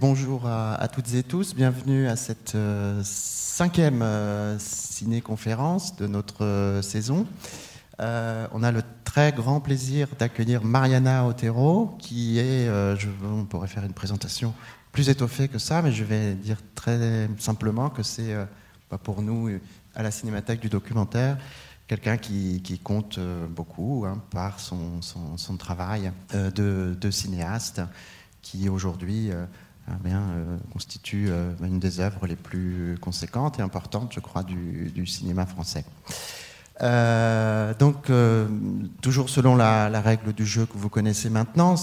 [0.00, 6.82] Bonjour à, toutes et tous, bienvenue à cette euh, cinquième euh, ciné-conférence de notre euh,
[6.82, 7.26] saison.
[7.98, 12.66] on a le très grand plaisir d'accueillir Mariana Otero, qui est,
[12.96, 14.54] je, on pourrait faire une présentation
[14.92, 18.36] plus étoffée que ça, mais je vais dire très simplement que c'est
[19.02, 19.50] pour nous,
[19.96, 21.38] à la Cinémathèque du documentaire,
[21.88, 23.18] quelqu'un qui, compte
[23.50, 27.82] beaucoup hein, par son, son, travail de, de, cinéaste,
[28.42, 29.32] qui aujourd'hui
[30.02, 35.06] bien, euh, constitue euh, une des œuvres les plus conséquentes et importantes, je crois, du,
[35.06, 35.84] cinéma français.
[36.80, 38.10] Euh, donc,
[39.00, 41.74] toujours selon la, règle du jeu que vous connaissez maintenant,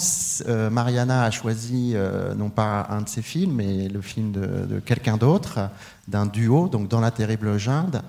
[0.72, 1.95] Mariana a choisi
[2.38, 5.70] non pas un de ses films, mais le film de, quelqu'un d'autre,
[6.08, 8.02] d'un duo, donc dans la terrible jungle,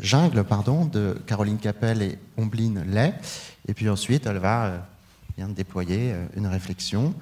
[0.00, 3.14] jungle pardon, de Caroline Capel et Ombline Lay.
[3.66, 4.86] Et puis ensuite, elle va
[5.36, 7.14] bien déployer une réflexion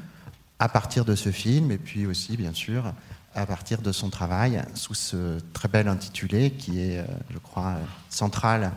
[0.58, 2.92] à partir de ce film et puis aussi, bien sûr,
[3.34, 7.74] à partir de son travail sous ce très bel intitulé qui est, euh, je crois,
[8.08, 8.72] central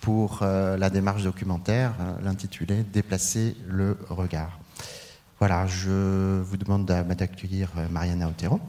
[0.00, 4.58] pour euh, la démarche documentaire, euh, l'intitulé Déplacer le regard.
[5.38, 8.60] Voilà, je vous demande d'accueillir Mariana Otero.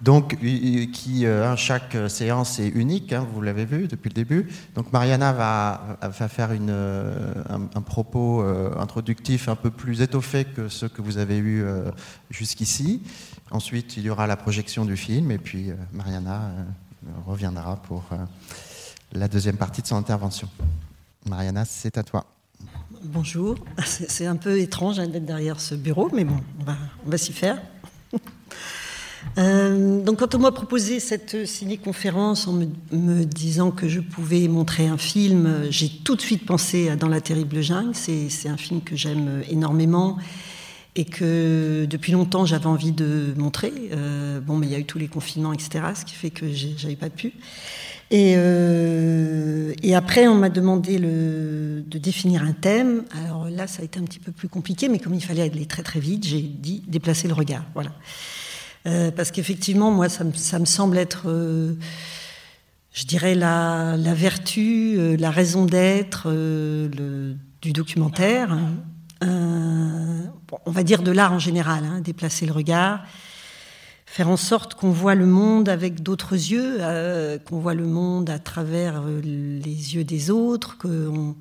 [0.00, 0.36] Donc,
[0.92, 4.48] qui, euh, chaque séance est unique, hein, vous l'avez vu depuis le début.
[4.74, 10.88] Donc, Mariana va, faire euh, un, propos euh, introductif un peu plus étoffé que ceux
[10.88, 11.64] que vous avez eus
[12.30, 13.02] jusqu'ici.
[13.50, 16.50] Ensuite, il y aura la projection du film, et puis Mariana
[17.26, 18.04] reviendra pour
[19.12, 20.48] la deuxième partie de son intervention.
[21.26, 22.26] Mariana, c'est à toi.
[23.02, 23.56] Bonjour.
[23.84, 26.40] C'est un peu étrange hein, d'être derrière ce bureau, mais bon,
[27.06, 27.60] on va s'y faire.
[29.38, 34.86] Euh, donc quand on m'a proposé cette ciné-conférence en me, disant que je pouvais montrer
[34.86, 37.94] un film, j'ai tout de suite pensé à Dans la terrible jungle.
[37.94, 40.18] C'est un film que j'aime énormément
[40.96, 43.72] et que depuis longtemps j'avais envie de montrer.
[43.92, 46.46] Euh, bon, mais il y a eu tous les confinements, etc., ce qui fait que
[46.52, 47.32] j'avais pas pu.
[48.10, 53.04] Et, euh, et après, on m'a demandé de définir un thème.
[53.20, 55.66] Alors là, ça a été un petit peu plus compliqué, mais comme il fallait aller
[55.66, 57.64] très très vite, j'ai dit déplacer le regard.
[57.74, 57.90] Voilà.
[58.86, 61.74] Euh, parce qu'effectivement, moi, ça me, semble être, euh,
[62.92, 66.30] je dirais, la, vertu, euh, la raison d'être
[67.62, 68.56] du documentaire.
[69.22, 73.02] on va dire de l'art en général, hein, déplacer le regard,
[74.04, 76.78] faire en sorte qu'on voit le monde avec d'autres yeux,
[77.44, 81.34] qu'on voit le monde à travers les yeux des autres, qu'on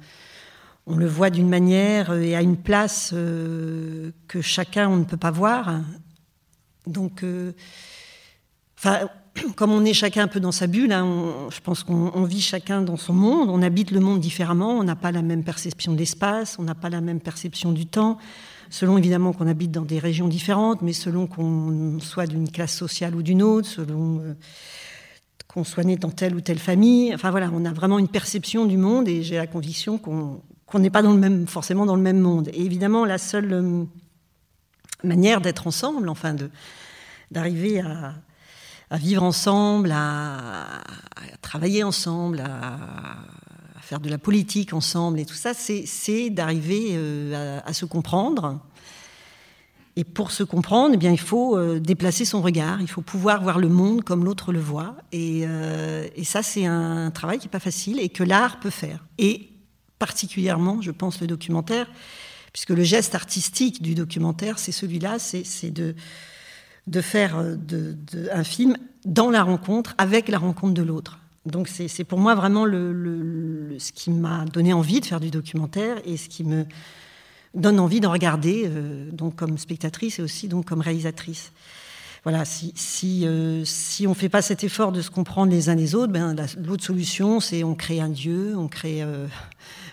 [0.88, 5.32] on le voit d'une manière et à une place que chacun on ne peut pas
[5.32, 5.82] voir.
[6.88, 7.52] Donc, euh,
[9.56, 12.82] comme on est chacun un peu dans sa bulle, hein, je pense qu'on vit chacun
[12.82, 15.98] dans son monde, on habite le monde différemment, on n'a pas la même perception de
[15.98, 18.18] l'espace, on n'a pas la même perception du temps,
[18.70, 23.16] selon évidemment qu'on habite dans des régions différentes, mais selon qu'on soit d'une classe sociale
[23.16, 24.34] ou d'une autre, selon euh,
[25.48, 27.14] qu'on soit né dans telle ou telle famille.
[27.14, 30.42] Enfin voilà, on a vraiment une perception du monde et j'ai la conviction qu'on
[30.80, 31.04] n'est pas
[31.48, 32.50] forcément dans le même monde.
[32.54, 33.84] Et évidemment, la seule euh,
[35.04, 36.36] manière d'être ensemble, enfin
[37.32, 40.82] d'arriver à, vivre ensemble, à,
[41.42, 43.18] travailler ensemble, à,
[43.82, 48.60] faire de la politique ensemble et tout ça, c'est d'arriver euh, à, se comprendre.
[49.96, 53.42] Et pour se comprendre, eh bien, il faut euh, déplacer son regard, il faut pouvoir
[53.44, 54.96] voir le monde comme l'autre le voit.
[55.12, 58.72] Et, euh, et ça, c'est un travail qui n'est pas facile et que l'art peut
[58.72, 59.06] faire.
[59.20, 59.52] Et
[60.00, 61.88] particulièrement, je pense, le documentaire,
[62.56, 67.58] puisque le geste artistique du documentaire, c'est celui-là, c'est de, faire euh,
[68.32, 71.20] un film dans la rencontre, avec la rencontre de l'autre.
[71.46, 76.16] Donc c'est pour moi vraiment ce qui m'a donné envie de faire du documentaire et
[76.16, 76.66] ce qui me
[77.56, 81.52] donne envie d'en regarder, euh, donc comme spectatrice et aussi donc comme réalisatrice.
[82.24, 83.66] Voilà, si, euh,
[84.06, 86.34] on ne fait pas cet effort de se comprendre les uns les autres, ben,
[86.64, 89.04] l'autre solution, c'est on crée un dieu, on crée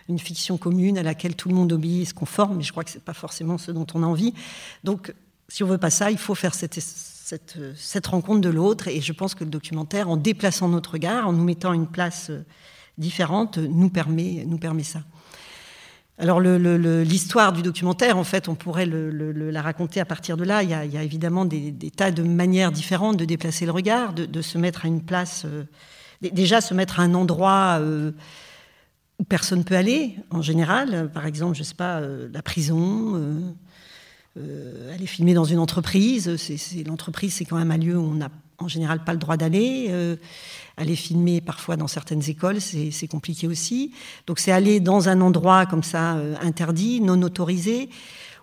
[0.09, 2.85] une fiction commune à laquelle tout le monde obéit et se conforme, mais je crois
[2.85, 4.35] que ce n'est pas forcément ce dont on a envie.
[4.85, 5.15] Donc,
[5.49, 9.35] si on veut pas ça, il faut faire cette, rencontre de l'autre, et je pense
[9.35, 12.45] que le documentaire, en déplaçant notre regard, en nous mettant une place euh,
[12.99, 14.47] différente, nous permet,
[14.83, 15.03] ça.
[16.19, 20.63] Alors l'histoire du documentaire, en fait, on pourrait la raconter à partir de là.
[20.63, 23.73] Il y a, il y a évidemment des, tas de manières différentes de déplacer le
[23.73, 25.65] regard, de, se mettre à une place, euh,
[26.21, 28.13] déjà se mettre à un endroit euh,
[29.25, 31.11] personne peut aller, en général.
[31.13, 33.15] Par exemple, je sais pas, euh, la prison,
[34.39, 36.37] euh, elle est filmée dans une entreprise.
[36.37, 39.37] C'est, l'entreprise, c'est quand même un lieu où on n'a en général pas le droit
[39.37, 39.91] d'aller.
[40.77, 43.93] elle est filmée parfois dans certaines écoles, c'est, compliqué aussi.
[44.29, 47.89] Donc c'est aller dans un endroit comme ça interdit, non autorisé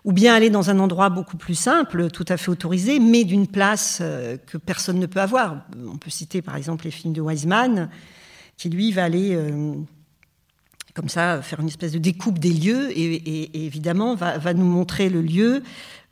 [0.04, 3.46] ou bien aller dans un endroit beaucoup plus simple, tout à fait autorisé, mais d'une
[3.46, 5.64] place euh, que personne ne peut avoir.
[5.86, 7.90] On peut citer par exemple les films de Wiseman,
[8.56, 9.74] qui lui va aller euh,
[10.94, 15.22] comme ça faire une espèce de découpe des lieux et, évidemment va, nous montrer le
[15.22, 15.62] lieu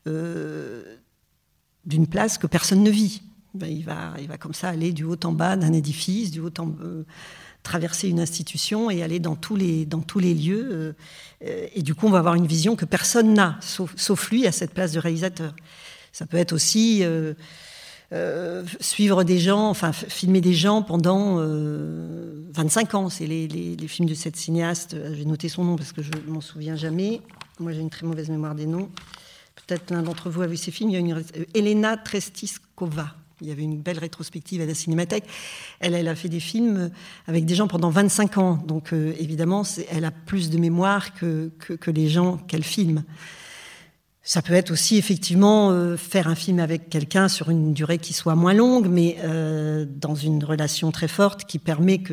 [0.06, 0.96] euh,
[1.84, 3.22] d'une place que personne ne vit.
[3.54, 6.66] Ben, il, va, comme ça aller du haut en bas d'un édifice, du haut en
[6.66, 6.84] bas
[7.62, 9.84] traverser une institution et aller dans tous les,
[10.34, 10.69] lieux.
[10.70, 10.92] Euh,
[11.44, 14.52] euh, et du coup, on va avoir une vision que personne n'a, sauf, lui, à
[14.52, 15.54] cette place de réalisateur.
[16.12, 17.04] Ça peut être aussi
[18.12, 23.08] euh, suivre des gens, enfin filmer des gens pendant 25 ans.
[23.08, 24.96] C'est les, films de cette cinéaste.
[25.14, 27.20] J'ai noté son nom parce que je m'en souviens jamais.
[27.60, 28.90] Moi, j'ai une très mauvaise mémoire des noms.
[29.66, 30.90] Peut-être l'un d'entre vous a vu ces films.
[30.90, 31.22] Il y a une
[31.55, 33.14] Elena Trestiskova.
[33.40, 35.25] Il y avait une belle rétrospective à la Cinémathèque.
[35.78, 36.90] Elle, a fait des films
[37.26, 38.54] avec des gens pendant 25 ans.
[38.66, 41.50] Donc, euh, évidemment, elle a plus de mémoire que,
[41.87, 43.04] les gens qu'elle filme.
[44.28, 48.12] Ça peut être aussi, effectivement, euh, faire un film avec quelqu'un sur une durée qui
[48.12, 52.12] soit moins longue, mais euh, dans une relation très forte qui permet que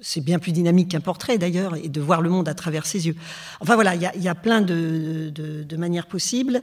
[0.00, 3.08] c'est bien plus dynamique qu'un portrait d'ailleurs, et de voir le monde à travers ses
[3.08, 3.16] yeux.
[3.58, 6.62] Enfin voilà, il y, a plein de, manières possibles.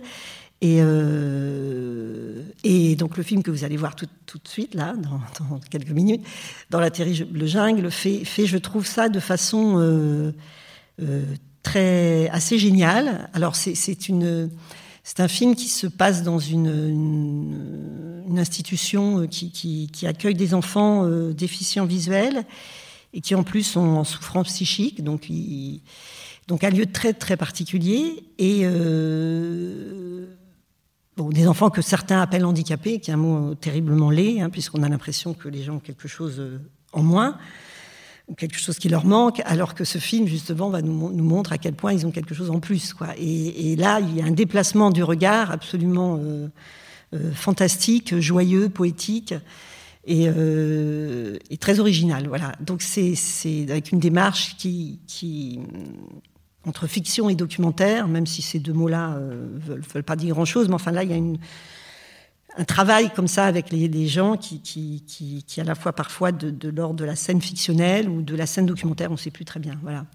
[0.62, 5.60] Et, euh, et, donc le film que vous allez voir tout, de suite, là, dans,
[5.70, 6.26] quelques minutes,
[6.70, 10.32] dans La terrible jungle, fait, je trouve ça de façon
[11.76, 13.30] assez géniale.
[13.34, 21.06] Alors c'est un film qui se passe dans une, institution qui, qui, accueille des enfants
[21.06, 22.46] euh, déficients visuels
[23.14, 25.28] et qui en plus sont en souffrance psychique, donc
[26.48, 30.28] donc un lieu très très particulier et euh,
[31.18, 34.90] des enfants que certains appellent handicapés, qui est un mot terriblement laid, hein, puisqu'on a
[34.90, 36.60] l'impression que les gens ont quelque chose euh,
[36.94, 37.38] en moins,
[38.36, 41.58] quelque chose qui leur manque, alors que ce film, justement, va nous, nous montre à
[41.58, 42.94] quel point ils ont quelque chose en plus.
[42.94, 43.10] Quoi.
[43.18, 46.48] Et, là, il y a un déplacement du regard absolument euh,
[47.14, 49.34] euh, fantastique, joyeux, poétique.
[50.06, 50.30] Et,
[51.60, 52.54] très original, voilà.
[52.62, 53.16] Donc c'est
[53.70, 55.60] avec une démarche qui, qui
[56.68, 60.68] entre fiction et documentaire, même si ces deux mots-là ne euh, veulent, pas dire grand-chose,
[60.68, 61.38] mais enfin là, il y a une,
[62.58, 66.32] un travail comme ça avec les, gens qui, qui, qui, qui, à la fois parfois
[66.32, 69.46] de, l'ordre de la scène fictionnelle ou de la scène documentaire, on ne sait plus
[69.46, 69.76] très bien.
[69.84, 70.06] Voilà.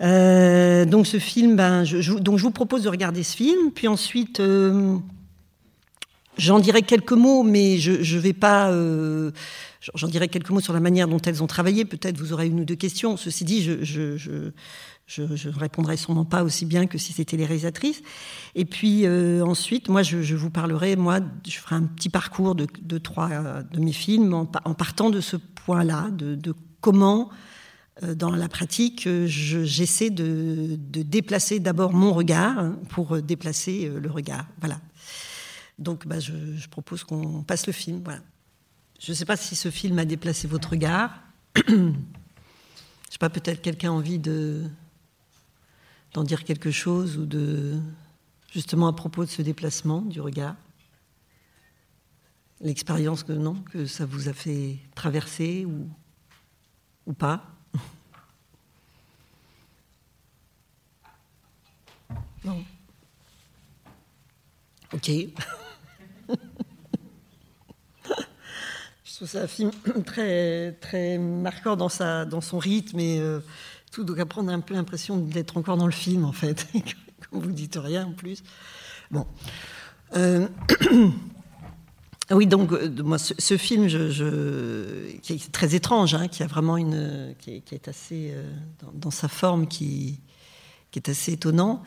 [0.00, 3.86] Euh, donc ce film, ben, je, donc je vous propose de regarder ce film, puis
[3.86, 4.96] ensuite euh,
[6.38, 8.72] j'en dirai quelques mots, mais je ne vais pas.
[9.94, 11.84] j'en dirai quelques mots sur la manière dont elles ont travaillé.
[11.84, 13.16] Peut-être vous aurez une ou deux questions.
[13.18, 14.50] Ceci dit, je,
[15.08, 18.02] je ne répondrai sûrement pas aussi bien que si c'était les réalisatrices.
[18.54, 22.98] Et puis euh, ensuite, moi, je, vous parlerai, moi, je ferai un petit parcours de,
[22.98, 27.30] trois de mes films en, partant de ce point-là, de, comment,
[28.02, 34.46] euh, dans la pratique, j'essaie de, déplacer d'abord mon regard pour déplacer euh, le regard.
[34.60, 34.78] Voilà.
[35.78, 38.02] Donc, bah, je, propose qu'on passe le film.
[39.00, 41.22] Je ne sais pas si ce film a déplacé votre regard.
[41.66, 41.94] je ne
[43.08, 44.64] sais pas, peut-être quelqu'un a envie de
[46.12, 47.78] d'en dire quelque chose ou de
[48.52, 50.56] justement à propos de ce déplacement du regard?
[52.60, 55.88] L'expérience que non, que ça vous a fait traverser ou,
[57.06, 57.44] ou pas?
[62.44, 62.64] Non.
[64.92, 65.10] Ok.
[69.04, 69.72] Je trouve ça un film
[70.06, 73.40] très, très marquant dans, sa, dans son rythme et euh,
[74.02, 76.66] donc après on a un peu l'impression d'être encore dans le film en fait,
[77.30, 78.42] quand vous dites rien en plus.
[79.10, 79.26] Bon.
[80.16, 80.48] Euh,
[82.30, 86.76] oui, donc euh, moi, ce, film, je, qui est très étrange, hein, qui a vraiment
[86.76, 88.42] une, qui est, assez euh,
[88.94, 90.20] dans, sa forme, qui,
[90.94, 91.82] est assez étonnant.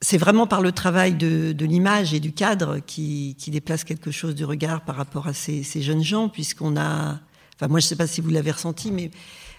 [0.00, 4.44] c'est vraiment par le travail de, l'image et du cadre qui, déplace quelque chose du
[4.44, 7.20] regard par rapport à ces jeunes gens, puisqu'on a
[7.58, 9.10] Enfin, moi, je ne sais pas si vous l'avez ressenti, mais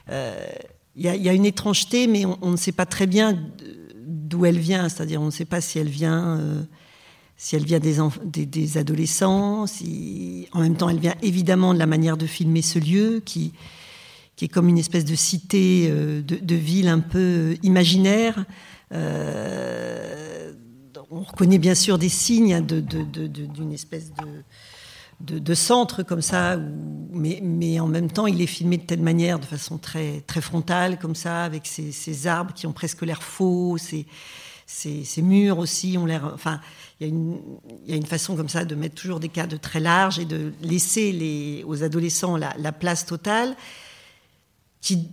[0.09, 0.47] euh,
[0.95, 3.37] il y, a une étrangeté, mais on, ne sait pas très bien
[4.05, 4.87] d'où elle vient.
[4.87, 6.61] C'est-à-dire, on ne sait pas si elle vient, euh,
[7.35, 9.67] si elle vient des, des, adolescents.
[9.67, 13.51] Si, en même temps, elle vient évidemment de la manière de filmer ce lieu, qui,
[14.37, 18.45] qui est comme une espèce de cité, euh, de, ville un peu imaginaire.
[21.11, 24.43] on reconnaît bien sûr des signes d'une espèce de
[25.21, 26.57] de, centre comme ça,
[27.11, 30.41] mais, mais, en même temps, il est filmé de telle manière, de façon très, très
[30.41, 34.05] frontale, comme ça, avec ces, arbres qui ont presque l'air faux, ces,
[34.65, 36.31] ces, murs aussi ont l'air.
[36.33, 36.61] Enfin,
[36.99, 37.37] il y, a une,
[37.85, 40.25] il y, a une façon comme ça de mettre toujours des cadres très larges et
[40.25, 43.55] de laisser les, aux adolescents la, la place totale,
[44.81, 45.09] qui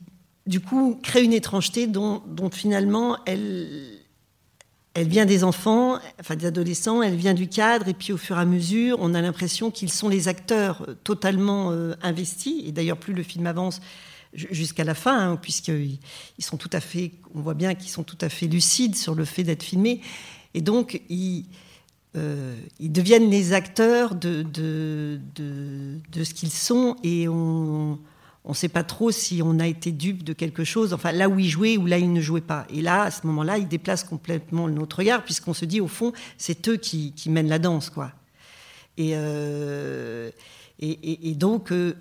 [0.47, 4.06] du coup crée une étrangeté dont, dont finalement elle
[4.97, 8.39] elle vient des enfants, enfin des adolescents, elle vient du cadre, et puis au fur
[8.39, 12.63] et à mesure, on a l'impression qu'ils sont les acteurs euh, totalement euh, investis.
[12.67, 13.83] Et d'ailleurs, plus le film avance
[14.33, 15.99] jusqu'à la fin, hein, puisqu'ils
[16.39, 19.15] ils sont tout à fait, on voit bien qu'ils sont tout à fait lucides sur
[19.15, 20.01] le fait d'être filmés,
[20.55, 21.45] et donc ils,
[22.17, 27.99] euh, deviennent les acteurs de, de ce qu'ils sont, et on
[28.47, 31.29] on ne sait pas trop si on a été dupe de quelque chose, enfin là
[31.29, 32.65] où il jouait ou là il ne jouait pas.
[32.71, 36.13] Et là, à ce moment-là, il déplace complètement notre regard, puisqu'on se dit, au fond,
[36.39, 37.91] c'est eux qui, mènent la danse.
[37.91, 38.13] quoi.
[38.97, 40.31] Et, euh,
[41.35, 41.97] donc, euh,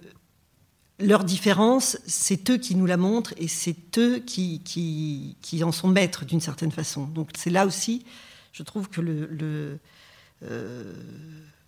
[0.99, 5.87] leur différence, c'est eux qui nous la montrent et c'est eux qui, qui, en sont
[5.87, 7.05] maîtres d'une certaine façon.
[7.07, 8.05] Donc c'est là aussi,
[8.53, 9.79] je trouve que le...
[10.43, 10.93] Euh,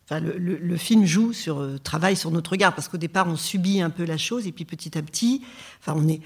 [0.10, 3.90] le, film joue sur, euh, travaille sur notre regard, parce qu'au départ, on subit un
[3.90, 5.42] peu la chose, et puis petit à petit,
[5.82, 6.22] enfin, on est,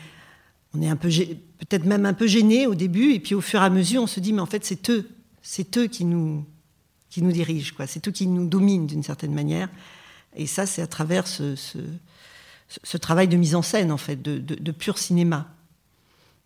[0.75, 3.61] on est un peu, peut-être même un peu gêné au début, et puis au fur
[3.61, 5.09] et à mesure, on se dit, mais en fait, c'est eux,
[5.41, 6.45] c'est eux qui nous,
[7.09, 7.88] qui nous dirigent, quoi.
[7.88, 9.69] C'est eux qui nous dominent d'une certaine manière.
[10.35, 11.55] Et ça, c'est à travers ce,
[12.97, 15.47] travail de mise en scène, en fait, de, pur cinéma.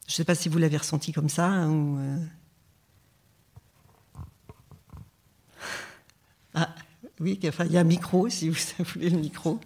[0.07, 1.97] Je ne sais pas si vous l'avez ressenti comme ça, hein, ou.
[1.99, 2.17] Euh.
[6.53, 6.73] Ah.
[7.21, 8.57] Oui, il y a un micro, si vous
[8.93, 9.59] voulez le micro.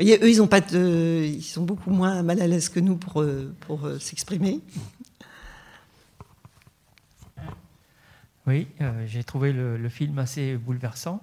[0.00, 3.54] eux, ils, ont pas ils sont beaucoup moins mal à l'aise que nous pour, euh,
[3.60, 4.60] pour euh, s'exprimer.
[8.46, 11.22] Oui, euh, j'ai trouvé le, film assez bouleversant.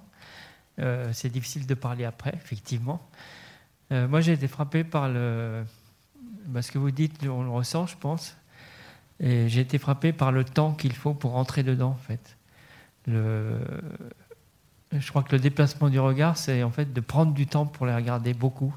[1.12, 3.10] c'est difficile de parler après, effectivement.
[3.90, 5.64] moi, j'ai été frappé par le,
[6.46, 8.38] bah, ce que vous dites, on le ressent, je pense.
[9.20, 12.38] J'ai été frappé par le temps qu'il faut pour rentrer dedans, en fait.
[13.08, 13.60] Le,
[14.92, 17.86] je crois que le déplacement du regard, c'est en fait de prendre du temps pour
[17.86, 18.74] les regarder beaucoup,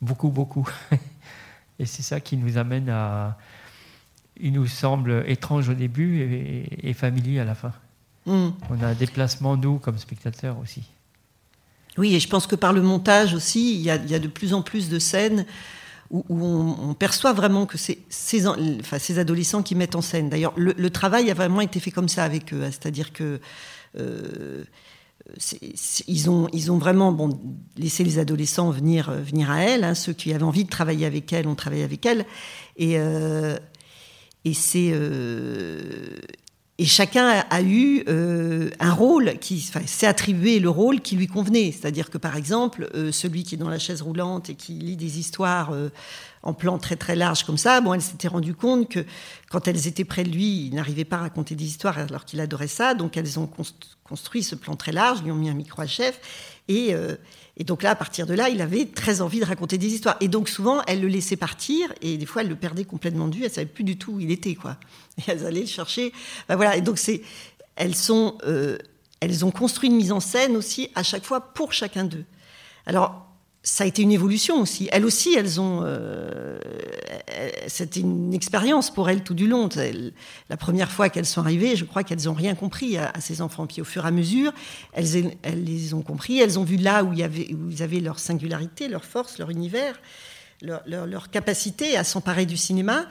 [0.00, 0.68] beaucoup, beaucoup.
[1.78, 3.36] Et c'est ça qui nous amène à.
[4.40, 7.72] Il nous semble étrange au début et, familier à la fin.
[8.24, 8.50] Hmm.
[8.70, 10.84] On a un déplacement, nous, comme spectateurs aussi.
[11.96, 14.62] Oui, et je pense que par le montage aussi, il y a, de plus en
[14.62, 15.44] plus de scènes
[16.10, 20.28] où, on, perçoit vraiment que c'est ces, enfin, ces, adolescents qui mettent en scène.
[20.28, 23.40] D'ailleurs, le, travail a vraiment été fait comme ça avec eux, c'est-à-dire que.
[23.98, 24.62] Euh,
[26.06, 27.38] ils, ont, ils ont vraiment bon,
[27.76, 29.84] laissé les adolescents venir, euh, venir à elle.
[29.84, 32.24] Hein, ceux qui avaient envie de travailler avec elle ont travaillé avec elle.
[32.76, 33.56] Et, euh,
[34.44, 36.16] et, c'est, euh,
[36.78, 41.72] et chacun a, eu un rôle, qui s'est attribué le rôle qui lui convenait.
[41.72, 45.18] C'est-à-dire que, par exemple, celui qui est dans la chaise roulante et qui lit des
[45.18, 45.72] histoires
[46.42, 49.04] en plan très très large comme ça, bon, elle s'était rendue compte que
[49.50, 52.40] quand elles étaient près de lui, il n'arrivait pas à raconter des histoires alors qu'il
[52.40, 52.94] adorait ça.
[52.94, 53.50] Donc elles ont
[54.04, 56.20] construit ce plan très large, lui ont mis un micro à chef.
[56.68, 57.16] Et, euh,
[57.56, 60.16] et, donc là, à partir de là, il avait très envie de raconter des histoires.
[60.20, 63.34] Et donc souvent, elle le laissait partir et des fois, elle le perdait complètement de
[63.34, 63.44] vue.
[63.44, 64.76] Elle savait plus du tout où il était, quoi.
[65.18, 66.12] Et elles allaient le chercher.
[66.48, 66.76] Ben voilà.
[66.76, 67.22] Et donc c'est,
[67.76, 68.78] elles euh,
[69.20, 72.24] elles ont construit une mise en scène aussi à chaque fois pour chacun d'eux.
[72.86, 73.27] Alors
[73.62, 74.88] ça a été une évolution aussi.
[74.92, 75.82] Elles aussi, elles ont.
[75.84, 76.58] Euh,
[77.66, 79.68] c'était une expérience pour elles tout du long.
[80.48, 83.66] la première fois qu'elles sont arrivées, je crois qu'elles n'ont rien compris à, ces enfants.
[83.66, 84.52] Puis au fur et à mesure,
[84.92, 86.38] elles, les ont compris.
[86.38, 90.00] Elles ont vu là où, ils avaient leur singularité, leur force, leur univers,
[90.62, 93.06] leur, capacité à s'emparer du cinéma.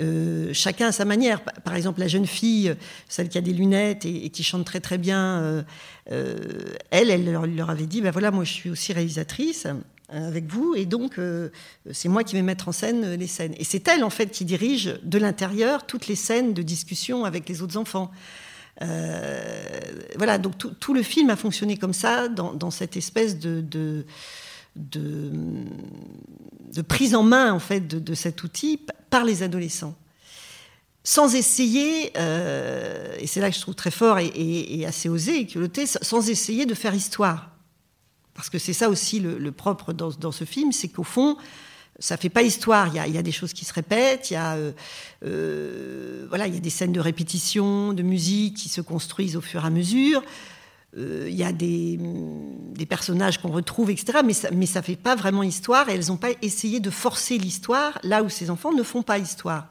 [0.00, 1.42] Euh, chacun à sa manière.
[1.42, 2.74] Par exemple, la jeune fille,
[3.08, 5.64] celle qui a des lunettes et, qui chante très très bien,
[6.10, 9.66] euh, elle, elle leur, avait dit, ben voilà, moi je suis aussi réalisatrice.
[10.14, 11.48] Euh, avec vous, et donc euh,
[11.90, 13.54] c'est moi qui vais mettre en scène euh, les scènes.
[13.56, 17.48] Et c'est elle, en fait, qui dirige de l'intérieur toutes les scènes de discussion avec
[17.48, 18.10] les autres enfants.
[20.16, 24.04] voilà, donc tout, le film a fonctionné comme ça, dans, cette espèce de,
[24.76, 25.22] de,
[26.88, 29.96] prise en main, en fait, de, cet outil par les adolescents
[31.04, 35.48] sans essayer, et c'est là que je trouve très fort et, assez osé
[36.00, 37.52] sans essayer de faire histoire.
[38.34, 41.36] Parce que c'est ça aussi le, propre dans, ce film, c'est qu'au fond,
[41.98, 42.88] ça fait pas histoire.
[42.88, 44.30] Il y, a, des choses qui se répètent.
[44.30, 44.72] Il y a, euh,
[45.24, 49.42] euh, voilà, il y a des scènes de répétition, de musique qui se construisent au
[49.42, 50.22] fur et à mesure.
[50.98, 51.98] Euh, il y a des,
[52.88, 54.18] personnages qu'on retrouve, etc.
[54.24, 55.88] Mais ça, mais ça fait pas vraiment histoire.
[55.88, 59.18] Et elles n'ont pas essayé de forcer l'histoire là où ces enfants ne font pas
[59.18, 59.68] histoire.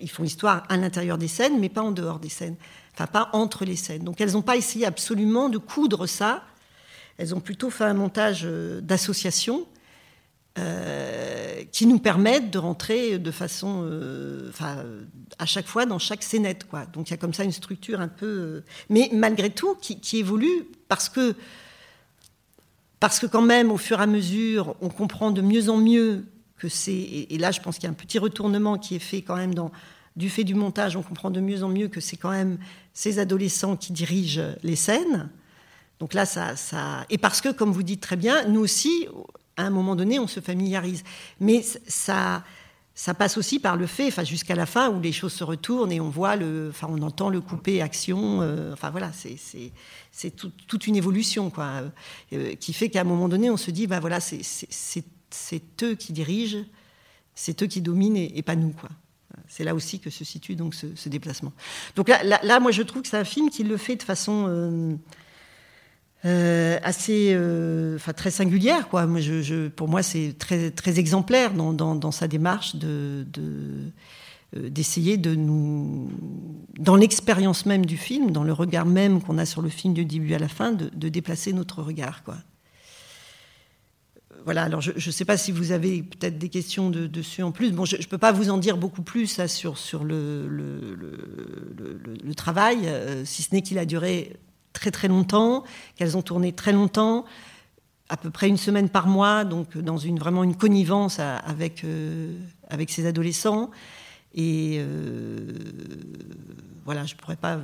[0.00, 2.56] Ils font histoire à l'intérieur des scènes, mais pas en dehors des scènes.
[2.94, 4.02] Enfin, pas entre les scènes.
[4.02, 6.42] Donc elles n'ont pas essayé absolument de coudre ça
[7.18, 8.42] elles ont plutôt fait un montage
[8.82, 9.66] d'associations
[11.72, 13.88] qui nous permettent de rentrer de façon,
[14.48, 14.84] enfin,
[15.38, 16.86] à chaque fois dans chaque scénette, quoi.
[16.86, 20.64] Donc il y a comme ça une structure un peu, mais malgré tout qui, évolue
[20.88, 21.34] parce que
[23.00, 26.24] parce que quand même, au fur et à mesure, on comprend de mieux en mieux
[26.56, 29.20] que c'est, et, là je pense qu'il y a un petit retournement qui est fait
[29.20, 29.70] quand même dans,
[30.16, 32.58] du fait du montage, on comprend de mieux en mieux que c'est quand même
[32.94, 35.28] ces adolescents qui dirigent les scènes.
[35.98, 39.08] Donc là, ça, ça, et parce que, comme vous dites très bien, nous aussi,
[39.56, 41.02] à un moment donné, on se familiarise.
[41.40, 42.42] Mais ça,
[42.96, 45.92] ça passe aussi par le fait, enfin jusqu'à la fin où les choses se retournent
[45.92, 48.40] et on voit le, enfin on entend le coupé action.
[48.40, 49.36] Euh, enfin voilà, c'est
[50.10, 50.30] c'est
[50.66, 51.82] toute une évolution quoi,
[52.32, 56.12] euh, qui fait qu'à un moment donné, on se dit bah voilà, c'est eux qui
[56.14, 56.64] dirigent,
[57.34, 58.70] c'est eux qui dominent et, pas nous.
[58.70, 58.88] quoi.
[59.46, 61.52] C'est là aussi que se situe donc ce, déplacement.
[61.96, 64.46] Donc là, là, moi, je trouve que c'est un film qui le fait de façon
[64.48, 64.94] euh,
[66.26, 69.06] euh, assez, euh, très singulière, quoi.
[69.06, 69.20] Moi,
[69.76, 73.24] pour moi, c'est très très exemplaire dans, sa démarche de,
[74.52, 76.10] d'essayer de, nous,
[76.78, 80.04] dans l'expérience même du film, dans le regard même qu'on a sur le film du
[80.04, 82.22] début à la fin, de, déplacer notre regard,
[84.44, 87.72] voilà, alors je ne sais pas si vous avez peut-être des questions dessus en plus.
[87.72, 92.86] Bon, je ne peux pas vous en dire beaucoup plus sur, sur le, le, travail,
[92.86, 94.36] euh, si ce n'est qu'il a duré
[94.78, 95.64] très très longtemps,
[95.96, 97.24] qu'elles ont tourné très longtemps,
[98.08, 102.38] à peu près une semaine par mois, donc dans une, vraiment une connivence avec, euh,
[102.68, 103.70] avec ces adolescents.
[104.34, 105.52] Et euh,
[106.84, 107.60] voilà, je ne pourrais pas.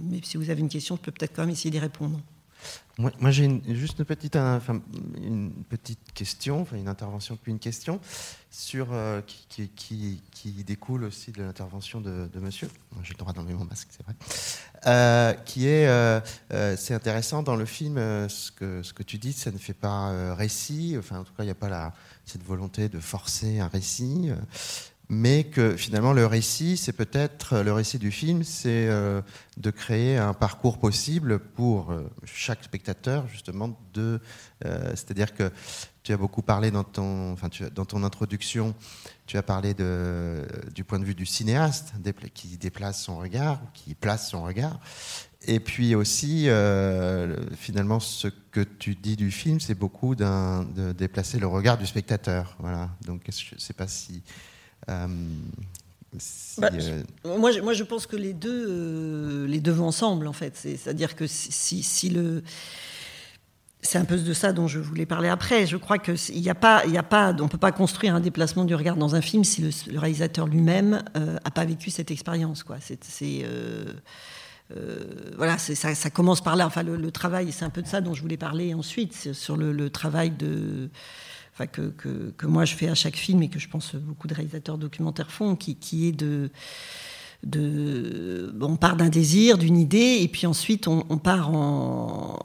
[0.00, 2.20] Mais si vous avez une question, je peux peut-être quand même essayer d'y répondre.
[2.98, 4.38] Moi, j'ai juste une petite,
[6.12, 8.00] question, enfin une intervention puis une question,
[8.50, 12.68] sur, euh, qui, qui, découle aussi de l'intervention de, monsieur.
[13.02, 14.14] J'ai le droit d'enlever mon masque, c'est vrai.
[14.86, 16.20] Euh, qui est, euh,
[16.76, 17.96] c'est intéressant dans le film,
[18.28, 21.44] ce, que, ce que tu dis, ça ne fait pas récit, enfin en tout cas,
[21.44, 21.94] il n'y a pas la,
[22.26, 24.30] cette volonté de forcer un récit
[25.12, 29.20] mais que finalement le récit, c'est peut-être le récit du film, c'est euh,
[29.58, 34.20] de créer un parcours possible pour euh, chaque spectateur, justement, de,
[34.64, 35.52] euh, c'est-à-dire que
[36.02, 38.74] tu as beaucoup parlé dans ton, enfin, dans ton introduction,
[39.26, 41.92] tu as parlé du point de vue du cinéaste
[42.32, 44.80] qui déplace son regard, qui place son regard.
[45.42, 46.48] Et puis aussi,
[47.56, 52.56] finalement, ce que tu dis du film, c'est beaucoup de déplacer le regard du spectateur.
[52.58, 52.90] Voilà.
[53.06, 54.24] Donc, je ne sais pas si
[54.90, 55.06] euh,
[56.58, 60.26] bah, euh, moi, je, moi, je pense que les deux, euh, les deux vont ensemble,
[60.26, 60.56] en fait.
[60.56, 62.42] C'est-à-dire que si, si, le.
[63.84, 65.66] C'est un peu de ça dont je voulais parler après.
[65.66, 68.64] Je crois que il a pas, il a pas, on peut pas construire un déplacement
[68.64, 72.62] du regard dans un film si le, réalisateur lui-même n'a pas vécu cette expérience.
[72.62, 72.76] Quoi.
[72.80, 73.44] C'est,
[75.36, 76.64] voilà, ça, ça, commence par là.
[76.64, 79.72] Enfin, le, travail, c'est un peu de ça dont je voulais parler ensuite sur le,
[79.72, 80.88] le travail de
[81.58, 81.92] que,
[82.36, 85.30] que, moi je fais à chaque film et que je pense beaucoup de réalisateurs documentaires
[85.30, 86.50] font, qui, qui est de,
[87.44, 92.38] de, on part d'un désir, d'une idée, et puis ensuite on, part en,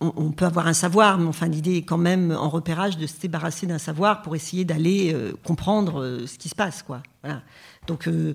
[0.00, 3.18] on, peut avoir un savoir, mais enfin l'idée est quand même en repérage de se
[3.20, 7.02] débarrasser d'un savoir pour essayer d'aller euh, comprendre euh, ce qui se passe, quoi.
[7.22, 7.42] Voilà.
[7.86, 8.34] Donc, euh,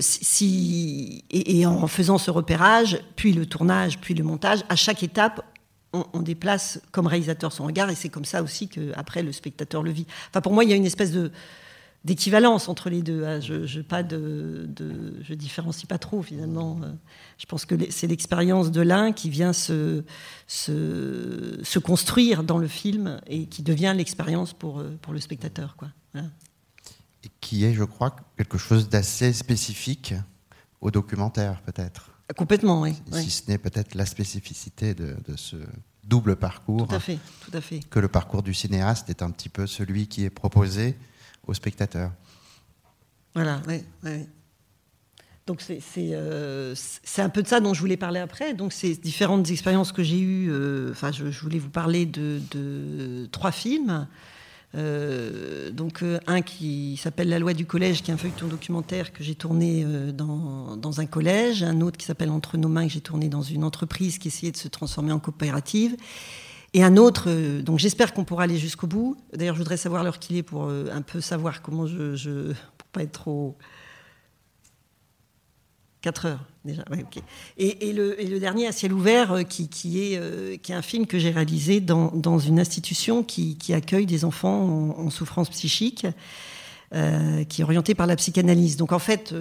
[0.00, 5.44] si et, en faisant ce repérage, puis le tournage, puis le montage, à chaque étape,
[5.92, 9.90] on, déplace comme réalisateur son regard et c'est comme ça aussi qu'après le spectateur le
[9.90, 10.06] vit.
[10.30, 11.30] Enfin, pour moi, il y a une espèce de
[12.04, 13.24] d'équivalence entre les deux.
[13.24, 14.68] Ah, je, je pas de,
[15.22, 16.80] je différencie pas trop finalement.
[17.38, 20.02] Je pense que c'est l'expérience de l'un qui vient se,
[20.46, 25.76] se, construire dans le film et qui devient l'expérience pour, pour le spectateur.
[25.76, 25.88] Quoi.
[26.16, 30.14] Et qui est, je crois, quelque chose d'assez spécifique
[30.80, 32.11] au documentaire, peut-être.
[32.36, 32.94] Complètement, oui.
[33.12, 35.56] Si, ce n'est peut-être la spécificité de, ce
[36.04, 36.88] double parcours.
[36.88, 37.80] Tout à fait, tout à fait.
[37.90, 40.96] Que le parcours du cinéaste est un petit peu celui qui est proposé
[41.46, 42.10] au spectateur.
[43.34, 44.26] Voilà, oui, oui.
[45.46, 46.74] Donc c'est euh,
[47.18, 48.54] un peu de ça dont je voulais parler après.
[48.54, 53.28] Donc ces différentes expériences que j'ai eues, euh, enfin je, voulais vous parler de, de
[53.32, 54.06] trois films.
[54.74, 59.12] Euh, donc euh, un qui s'appelle La loi du collège, qui est un feuilleton documentaire
[59.12, 62.86] que j'ai tourné euh, dans, dans, un collège, un autre qui s'appelle Entre nos mains,
[62.86, 65.96] que j'ai tourné dans une entreprise qui essayait de se transformer en coopérative,
[66.74, 67.28] et un autre,
[67.60, 69.18] donc j'espère qu'on pourra aller jusqu'au bout.
[69.34, 72.88] D'ailleurs, je voudrais savoir l'heure qu'il est pour un peu savoir comment je, je pour
[72.92, 73.58] pas être trop.
[76.00, 76.51] 4 heures
[77.58, 79.66] et, le, dernier, À ciel ouvert, euh, qui,
[80.00, 84.06] est, euh, qui est un film que j'ai réalisé dans, dans, une institution qui, accueille
[84.06, 86.06] des enfants en, souffrance psychique,
[86.94, 88.76] euh, qui est orienté par la psychanalyse.
[88.76, 89.34] Donc en fait,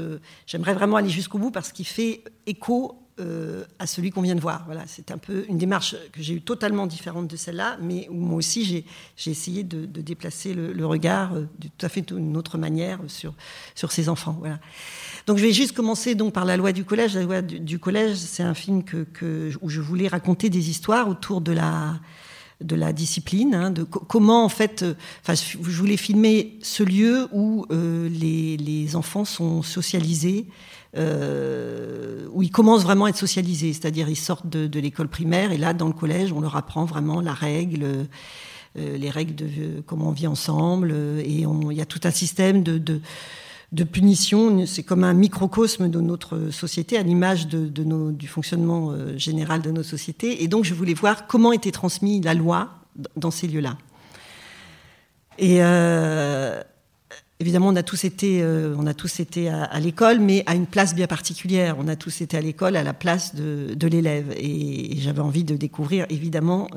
[0.48, 4.42] j'aimerais vraiment aller jusqu'au bout parce qu'il fait écho euh, à celui qu'on vient de
[4.42, 4.64] voir.
[4.66, 8.16] Voilà, c'est un peu une démarche que j'ai eue totalement différente de celle-là, mais où
[8.16, 8.66] moi aussi
[9.16, 11.46] j'ai essayé de, déplacer le, regard de
[11.78, 13.34] tout à fait d'une autre manière sur,
[13.76, 14.36] sur ces enfants.
[14.40, 14.60] Voilà.
[15.28, 17.16] Donc je vais juste commencer donc par la loi du collège.
[17.16, 21.42] La loi du, collège, c'est un film que, où je voulais raconter des histoires autour
[21.42, 22.00] de la
[22.62, 27.28] de la discipline, hein, de comment en fait, euh, enfin, je voulais filmer ce lieu
[27.32, 30.46] où euh, les, les, enfants sont socialisés,
[30.98, 35.52] euh, où ils commencent vraiment à être socialisés, c'est-à-dire ils sortent de, de l'école primaire
[35.52, 39.82] et là dans le collège on leur apprend vraiment la règle, euh, les règles de
[39.86, 43.02] comment on vit ensemble et il y a tout un système de, de
[43.72, 44.66] de punition.
[44.66, 47.68] C'est comme un microcosme de notre société, à l'image de,
[48.12, 50.44] du fonctionnement euh, général de nos sociétés.
[50.44, 52.70] Et donc, je voulais voir comment était transmise la loi
[53.16, 53.78] dans ces lieux-là.
[55.38, 56.62] Et euh,
[57.42, 60.68] évidemment, on a tous été, euh, on a tous été à, l'école, mais à une
[60.68, 61.76] place bien particulière.
[61.80, 64.34] On a tous été à l'école à la place de, l'élève.
[64.38, 66.70] Et, j'avais envie de découvrir, évidemment,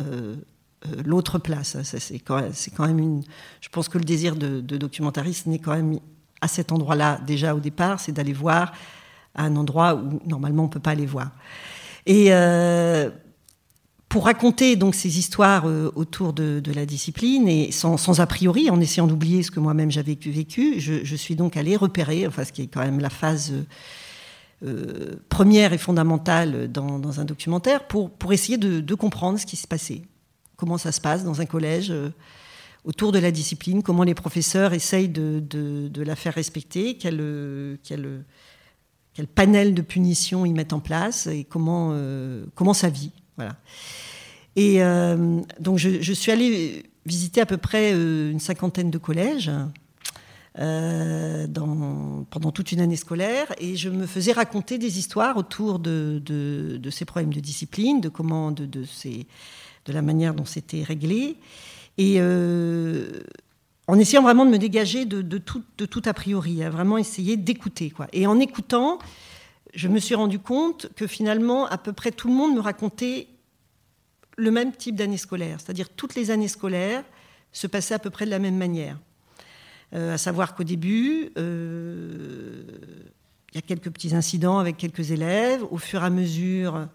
[1.04, 1.76] l'autre place.
[1.82, 2.40] c'est quand,
[2.86, 3.22] même une.
[3.60, 5.98] Je pense que le désir de, documentariste n'est quand même
[6.40, 8.72] à cet endroit-là déjà au départ, c'est d'aller voir
[9.34, 11.30] à un endroit où normalement on ne peut pas aller voir.
[12.06, 13.10] Et euh,
[14.14, 18.80] pour raconter donc ces histoires euh, autour de, la discipline et sans, a priori, en
[18.80, 22.62] essayant d'oublier ce que moi-même j'avais vécu, je, suis donc allée repérer, enfin ce qui
[22.62, 23.52] est quand même la phase
[24.64, 30.02] euh, première et fondamentale dans, un documentaire, pour, essayer de, comprendre ce qui se passait,
[30.54, 31.92] comment ça se passe dans un collège
[32.84, 37.76] autour de la discipline, comment les professeurs essayent de, la faire respecter, quel,
[39.34, 43.10] panel de punitions ils mettent en place et comment, euh, comment ça vit.
[43.36, 43.56] Voilà.
[44.56, 49.50] Et euh, donc je, suis allée visiter à peu près euh, une cinquantaine de collèges
[50.56, 56.80] dans, pendant toute une année scolaire et je me faisais raconter des histoires autour de,
[56.90, 58.68] ces problèmes de discipline, de comment, de,
[59.88, 61.36] la manière dont c'était réglé.
[61.98, 63.20] Et euh,
[63.86, 67.90] en essayant vraiment de me dégager de, tout, a priori, à vraiment essayer d'écouter.
[67.90, 68.06] Quoi.
[68.12, 68.98] Et en écoutant,
[69.74, 73.28] je me suis rendu compte que finalement, à peu près tout le monde me racontait
[74.36, 75.60] le même type d'année scolaire.
[75.60, 77.04] C'est-à-dire toutes les années scolaires
[77.52, 78.98] se passaient à peu près de la même manière.
[79.94, 82.64] Euh, à savoir qu'au début, euh,
[83.52, 85.64] il y a quelques petits incidents avec quelques élèves.
[85.70, 86.88] Au fur et à mesure,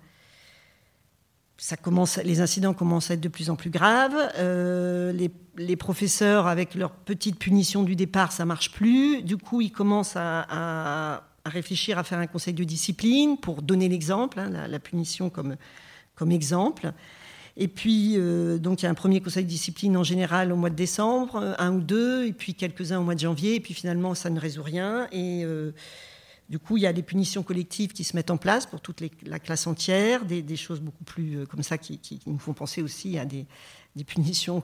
[2.24, 4.18] les incidents commencent à être de plus en plus graves.
[4.38, 5.14] Euh,
[5.58, 9.22] les, professeurs, avec leur petite punition du départ, ça marche plus.
[9.22, 14.40] Du coup, ils commencent à, réfléchir à faire un conseil de discipline pour donner l'exemple,
[14.40, 16.92] hein, la, punition comme exemple.
[17.62, 20.70] Et puis, euh, il y a un premier conseil de discipline en général au mois
[20.70, 23.56] de décembre, un ou deux, et puis quelques-uns au mois de janvier.
[23.56, 25.10] Et puis finalement, ça ne résout rien.
[25.12, 25.74] Et euh,
[26.50, 29.04] du coup, il y a des punitions collectives qui se mettent en place pour toute
[29.26, 33.20] la classe entière, des, choses beaucoup plus euh, comme ça qui, nous font penser aussi
[33.20, 33.46] à des,
[34.08, 34.64] punitions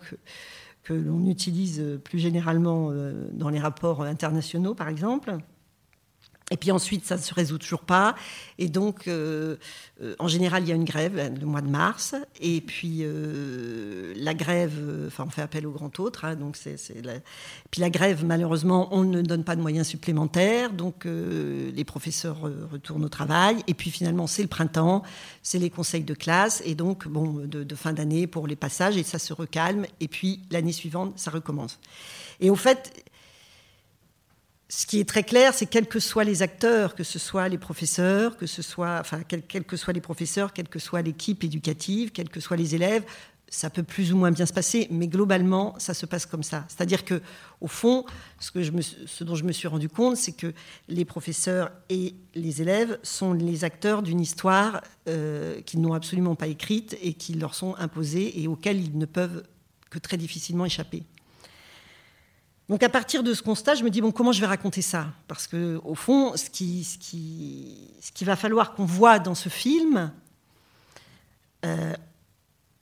[0.86, 5.36] que, l'on utilise plus généralement euh, dans les rapports internationaux, par exemple.
[6.52, 8.14] Et puis ensuite, ça ne se résout toujours pas.
[8.60, 9.56] Et donc, euh,
[10.04, 12.14] euh, en général, il y a une grève euh, le mois de mars.
[12.40, 13.04] Et puis,
[14.16, 14.74] la grève,
[15.08, 16.24] enfin, on fait appel au grand autre.
[16.24, 16.76] Hein, donc c'est,
[17.72, 20.72] Puis la grève, malheureusement, on ne donne pas de moyens supplémentaires.
[20.72, 23.64] Donc, les professeurs retournent au travail.
[23.66, 25.02] Et puis, finalement, c'est le printemps,
[25.42, 26.62] c'est les conseils de classe.
[26.64, 28.98] Et donc, bon, de, de fin d'année pour les passages.
[28.98, 29.88] Et ça se recalme.
[30.00, 31.80] Et puis, l'année suivante, ça recommence.
[32.40, 33.04] Et au fait,
[34.68, 37.58] ce qui est très clair, c'est quels que soient les acteurs, que ce soit les
[37.58, 42.30] professeurs, que ce soit, enfin, que soient les professeurs, quelle que soit l'équipe éducative, quels
[42.30, 43.04] que soient les élèves,
[43.48, 46.66] ça peut plus ou moins bien se passer, mais globalement, ça se passe comme ça.
[46.68, 47.22] C'est-à-dire que,
[47.62, 48.06] au fond,
[48.40, 50.54] ce dont je me suis rendu compte, c'est que
[50.88, 56.48] les professeurs et les élèves sont les acteurs d'une histoire euh, qu'ils n'ont absolument pas
[56.48, 59.44] écrite et qui leur sont imposées et auxquelles ils ne peuvent
[59.90, 61.04] que très difficilement échapper.
[62.68, 65.08] Donc à partir de ce constat, je me dis comment je vais raconter ça?
[65.28, 66.86] Parce que au fond, ce qui,
[68.22, 70.12] va falloir qu'on voit dans ce film,
[71.64, 71.94] euh,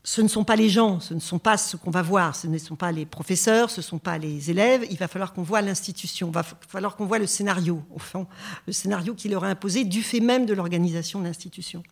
[0.06, 2.48] ce ne sont pas les gens, ce ne sont pas ce qu'on va voir, ce
[2.48, 4.86] ne sont pas les professeurs, ce ne sont pas les élèves.
[4.90, 8.26] Il va falloir qu'on voit l'institution, il va falloir qu'on voit le scénario, au fond,
[8.68, 11.84] le scénario qui leur est imposé du fait même de l'organisation de l'institution.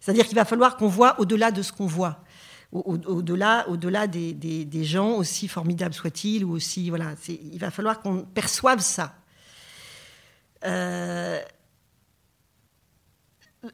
[0.00, 2.22] C'est-à-dire qu'il va falloir qu'on voit au-delà de ce qu'on voit
[2.72, 6.88] au-delà au delà des, des, gens, aussi formidables soient-ils, ou aussi.
[6.88, 9.14] Voilà, il va falloir qu'on perçoive ça.
[10.64, 11.40] Euh,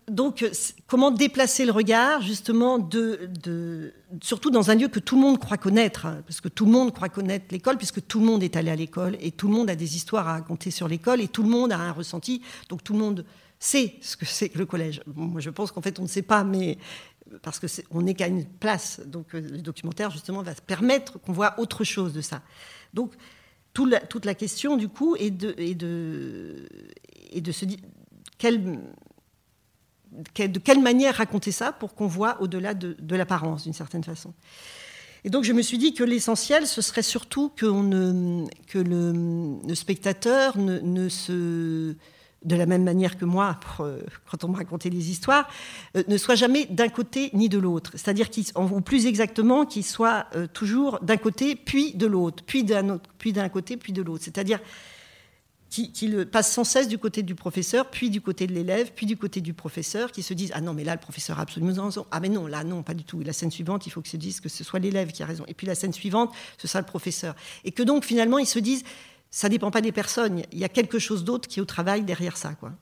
[0.09, 0.45] donc,
[0.89, 5.39] comment déplacer le regard, justement, de, de, surtout dans un lieu que tout le monde
[5.39, 8.43] croit connaître, hein, parce que tout le monde croit connaître l'école, puisque tout le monde
[8.43, 11.21] est allé à l'école, et tout le monde a des histoires à raconter sur l'école,
[11.21, 13.25] et tout le monde a un ressenti, donc tout le monde
[13.61, 15.03] sait ce que c'est que le collège.
[15.15, 16.79] moi, je pense qu'en fait, on ne sait pas, mais
[17.43, 19.01] parce que on n'est qu'à une place.
[19.07, 22.43] Donc, le documentaire, justement, va permettre qu'on voit autre chose de ça.
[22.95, 23.13] Donc,
[23.73, 25.55] toute la, question, du coup, est de,
[27.53, 27.79] se dire
[30.13, 34.33] de quelle manière raconter ça pour qu'on voit au-delà de, l'apparence, d'une certaine façon.
[35.25, 37.67] Et donc je me suis dit que l'essentiel, ce serait surtout que
[38.77, 41.97] le, spectateur ne, se
[42.47, 45.49] de la même manière que moi, euh, quand on me racontait des histoires,
[45.97, 47.91] euh, ne soit jamais d'un côté ni de l'autre.
[47.95, 52.99] C'est-à-dire, ou plus exactement, qu'il soit euh, toujours d'un côté puis de l'autre, puis d'un
[53.19, 54.25] puis d'un côté puis de l'autre.
[54.25, 54.61] C'est-à-dire
[55.69, 59.17] qu'il passe sans cesse du côté du professeur, puis du côté de l'élève, puis du
[59.17, 62.07] côté du professeur, qui se disent ah non mais là le professeur a absolument raison,
[62.13, 63.21] ah mais non là non pas du tout.
[63.21, 65.45] La scène suivante, il faut que se dise que ce soit l'élève qui a raison,
[65.49, 68.61] et puis la scène suivante, ce sera le professeur, et que donc finalement ils se
[68.61, 68.85] disent
[69.37, 70.45] ça dépend pas des personnes.
[70.51, 72.55] Il y a quelque chose d'autre qui est au travail derrière ça.
[72.55, 72.73] Quoi.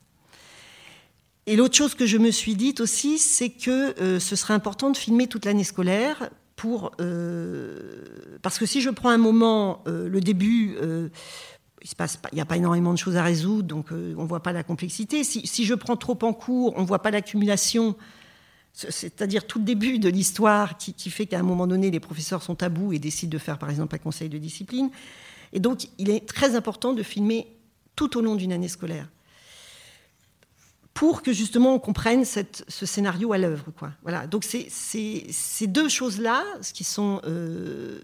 [1.47, 4.89] Et l'autre chose que je me suis dite aussi, c'est que euh, ce serait important
[4.89, 10.07] de filmer toute l'année scolaire pour euh, parce que si je prends un moment, euh,
[10.07, 11.89] le début, il
[12.31, 15.25] n'y a pas énormément de choses à résoudre, donc on ne voit pas la complexité.
[15.25, 17.97] Si, si, je prends trop en cours, on ne voit pas l'accumulation,
[18.71, 22.41] c'est-à-dire tout le début de l'histoire qui, qui, fait qu'à un moment donné, les professeurs
[22.41, 24.89] sont à bout et décident de faire par exemple un conseil de discipline.
[25.55, 27.47] Et donc, il est très important de filmer
[27.95, 29.07] tout au long d'une année scolaire
[30.93, 33.65] pour que justement on comprenne ce scénario à l'œuvre.
[34.31, 37.99] Donc ces deux choses-là, ce qui sont euh,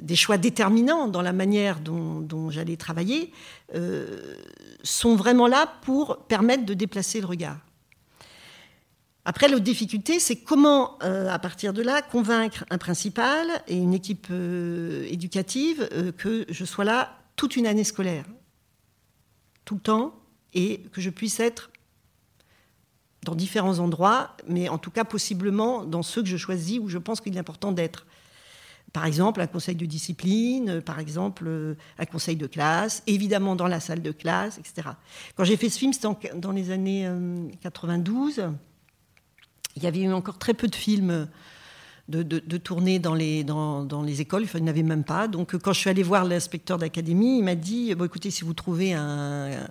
[0.00, 3.32] des choix déterminants dans la manière dont, j'allais travailler,
[3.74, 4.36] euh,
[4.82, 7.58] sont vraiment là pour permettre de déplacer le regard.
[9.30, 13.94] Après, l'autre difficulté, c'est comment, euh, à partir de là, convaincre un principal et une
[13.94, 18.24] équipe euh, éducative euh, que je sois là toute une année scolaire,
[19.64, 20.16] tout le temps,
[20.52, 21.70] et que je puisse être
[23.22, 26.98] dans différents endroits, mais en tout cas possiblement dans ceux que je choisis où je
[26.98, 28.06] pense qu'il est important d'être.
[28.92, 33.78] Par exemple, un conseil de discipline, par exemple, un conseil de classe, évidemment dans la
[33.78, 34.88] salle de classe, etc.
[35.36, 37.08] Quand j'ai fait ce film, c'était dans les années
[37.60, 38.42] 92
[39.76, 41.28] il y avait eu encore très peu de films
[42.10, 43.44] de, de, tournée dans les,
[44.20, 45.28] écoles, il n'y en avait même pas.
[45.28, 48.54] Donc quand je suis allée voir l'inspecteur d'académie, il m'a dit, bon, écoutez, si vous
[48.54, 49.66] trouvez un,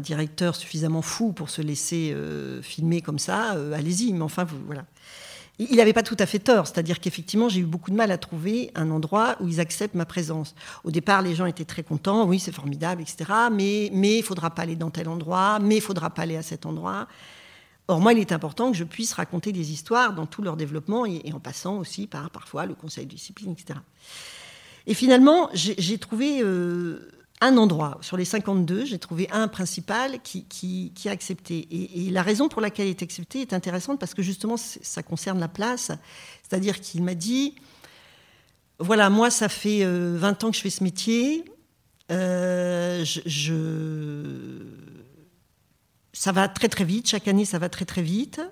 [0.00, 4.86] directeur suffisamment fou pour se laisser euh, filmer comme ça, euh, allez-y, mais enfin, voilà.
[5.58, 8.16] Il n'avait pas tout à fait tort, c'est-à-dire qu'effectivement, j'ai eu beaucoup de mal à
[8.16, 10.54] trouver un endroit où ils acceptent ma présence.
[10.84, 13.30] Au départ, les gens étaient très contents, oui, c'est formidable, etc.
[13.52, 16.38] Mais il ne faudra pas aller dans tel endroit, mais il ne faudra pas aller
[16.38, 17.06] à cet endroit.
[17.90, 21.06] Or, moi, il est important que je puisse raconter des histoires dans tout leur développement
[21.06, 23.80] et, en passant aussi par parfois le conseil de discipline, etc.
[24.86, 27.98] Et finalement, j'ai trouvé euh, un endroit.
[28.00, 31.66] Sur les 52, j'ai trouvé un principal qui, a accepté.
[31.72, 35.40] Et, la raison pour laquelle il est accepté est intéressante parce que justement, ça concerne
[35.40, 35.90] la place.
[36.48, 37.56] C'est-à-dire qu'il m'a dit,
[38.78, 41.44] voilà, moi, ça fait 20 euh, ans que je fais ce métier.
[42.12, 43.52] Euh, je
[46.20, 48.42] ça va très très vite, chaque année ça va très très vite.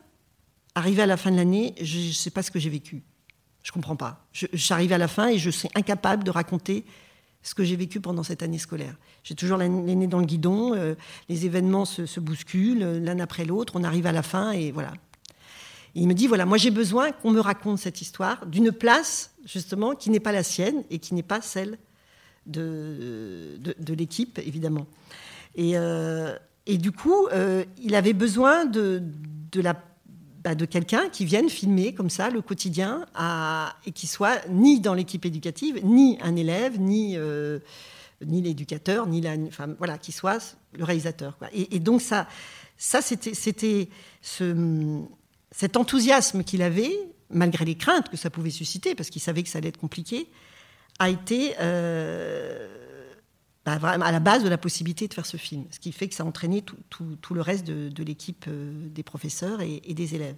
[0.75, 3.03] Arrivé à la fin de l'année, je ne sais pas ce que j'ai vécu.
[3.63, 4.27] Je ne comprends pas.
[4.33, 6.87] J'arrive à la fin et je suis incapable de raconter
[7.43, 8.97] ce que j'ai vécu pendant cette année scolaire.
[9.23, 10.95] J'ai toujours l'aîné dans le guidon, euh,
[11.29, 14.95] les événements se, bousculent euh, l'un après l'autre, on arrive à la fin et voilà.
[15.95, 19.95] il me dit, voilà, moi j'ai besoin qu'on me raconte cette histoire d'une place, justement,
[19.95, 21.77] qui n'est pas la sienne et qui n'est pas celle
[22.47, 24.87] de, de, l'équipe, évidemment.
[25.55, 26.35] Et, euh,
[26.69, 29.03] et du coup, euh, il avait besoin de,
[30.45, 33.07] bah, de quelqu'un qui vienne filmer comme ça le quotidien
[33.87, 37.59] et qui soit ni dans l'équipe éducative, ni un élève, ni, euh,
[38.25, 39.37] ni l'éducateur, ni la,
[39.79, 41.39] voilà, qui soit le réalisateur.
[41.55, 42.29] Et, donc ça,
[42.77, 43.89] ça c'était,
[44.21, 45.01] ce,
[45.51, 46.95] cet enthousiasme qu'il avait,
[47.31, 50.29] malgré les craintes que ça pouvait susciter, parce qu'il savait que ça allait être compliqué,
[50.99, 52.88] a été euh,
[53.73, 56.23] à la base de la possibilité de faire ce film, ce qui fait que ça
[56.23, 60.37] a entraîné tout, le reste de, l'équipe euh, des professeurs et, des élèves.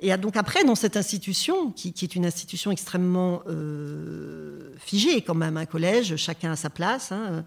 [0.00, 5.56] Et donc après, dans cette institution, qui, est une institution extrêmement euh, figée quand même,
[5.56, 7.42] un collège, chacun à sa place, hein, euh,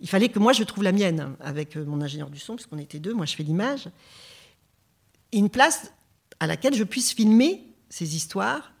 [0.00, 2.98] il fallait que moi je trouve la mienne avec mon ingénieur du son, puisqu'on était
[2.98, 3.88] deux, moi je fais l'image,
[5.32, 5.92] une place
[6.38, 8.72] à laquelle je puisse filmer ces histoires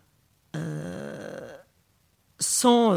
[2.38, 2.92] sans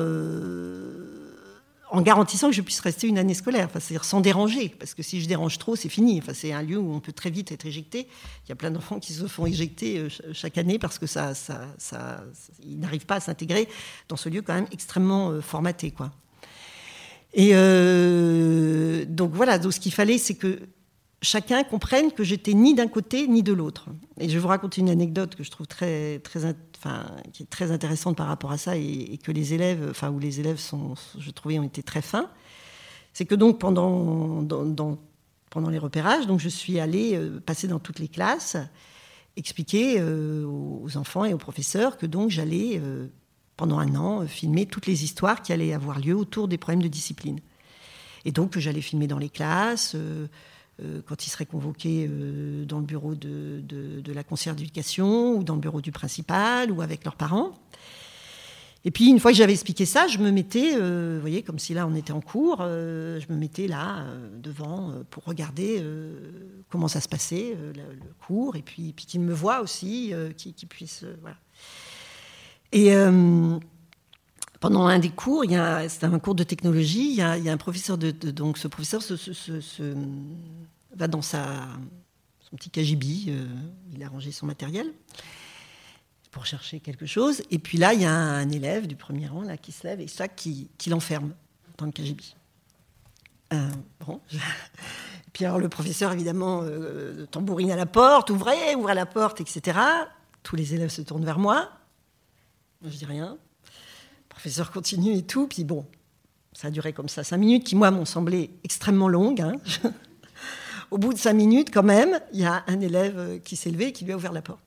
[1.91, 5.01] en garantissant que je puisse rester une année scolaire, enfin, c'est-à-dire sans déranger, parce que
[5.01, 6.19] si je dérange trop, c'est fini.
[6.19, 8.07] Enfin, c'est un lieu où on peut très vite être éjecté.
[8.45, 11.33] Il y a plein d'enfants qui se font éjecter euh, chaque année parce que ça,
[11.33, 12.23] ça, ça
[12.63, 13.67] ils n'arrivent pas à s'intégrer
[14.07, 16.11] dans ce lieu quand même extrêmement euh, formaté, quoi.
[17.33, 20.59] Et euh, donc voilà, donc ce qu'il fallait, c'est que
[21.21, 23.87] chacun comprenne que j'étais ni d'un côté ni de l'autre.
[24.19, 26.55] Et je vous raconter une anecdote que je trouve très, très,
[27.33, 30.39] qui est très intéressante par rapport à ça et, que les élèves, enfin où les
[30.39, 32.29] élèves sont, je trouvais, ont été très fins.
[33.13, 34.45] C'est que donc pendant,
[35.49, 38.55] pendant les repérages, donc je suis allée euh, passer dans toutes les classes,
[39.35, 42.79] expliquer euh, aux enfants et aux professeurs que donc j'allais
[43.59, 46.81] pendant un an, euh, filmer toutes les histoires qui allaient avoir lieu autour des problèmes
[46.81, 47.41] de discipline.
[48.23, 50.27] Et donc, j'allais filmer dans les classes, euh, euh,
[51.05, 52.09] quand ils seraient convoqués
[52.67, 57.03] dans le bureau de, la conseillère d'éducation, ou dans le bureau du principal, ou avec
[57.03, 57.53] leurs parents.
[58.85, 61.73] Et puis, une fois que j'avais expliqué ça, je me mettais, vous voyez, comme si
[61.73, 64.05] là on était en cours, je me mettais là,
[64.41, 65.83] devant, pour regarder
[66.69, 67.83] comment ça se passait, le,
[68.25, 71.05] cours, et puis, puis qu'ils me voient aussi, qu'ils puissent.
[71.21, 71.35] voilà.
[72.71, 73.57] Et euh,
[74.59, 75.43] pendant un des cours,
[75.87, 79.95] c'était un cours de technologie, il y a, un professeur de, donc ce professeur se,
[80.95, 81.37] va dans son
[82.57, 83.45] petit KGB, euh,
[83.93, 84.91] il a rangé son matériel
[86.31, 87.41] pour chercher quelque chose.
[87.51, 90.01] Et puis là, il y a un, élève du premier rang là, qui se lève
[90.01, 91.33] et ça qui, l'enferme
[91.77, 92.23] dans le KGB.
[93.53, 93.69] Euh,
[94.05, 94.19] bon.
[95.33, 96.63] puis alors le professeur, évidemment,
[97.31, 99.79] tambourine à la porte, ouvrez, ouvrez la porte, etc.
[100.43, 101.69] Tous les élèves se tournent vers moi.
[102.83, 103.37] Je dis rien.
[104.39, 105.47] Professeur continue et tout.
[105.47, 105.85] Puis bon,
[106.53, 109.41] ça a duré comme ça cinq minutes, qui moi m'ont semblé extrêmement longues.
[109.41, 109.57] Hein.
[110.91, 113.87] Au bout de cinq minutes, quand même, il y a un élève qui s'est levé
[113.87, 114.63] et qui lui a ouvert la porte.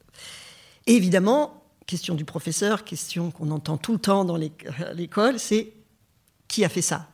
[0.87, 5.73] Et évidemment, question du professeur, question qu'on entend tout le temps dans l'école, c'est
[6.49, 7.09] qui a fait ça?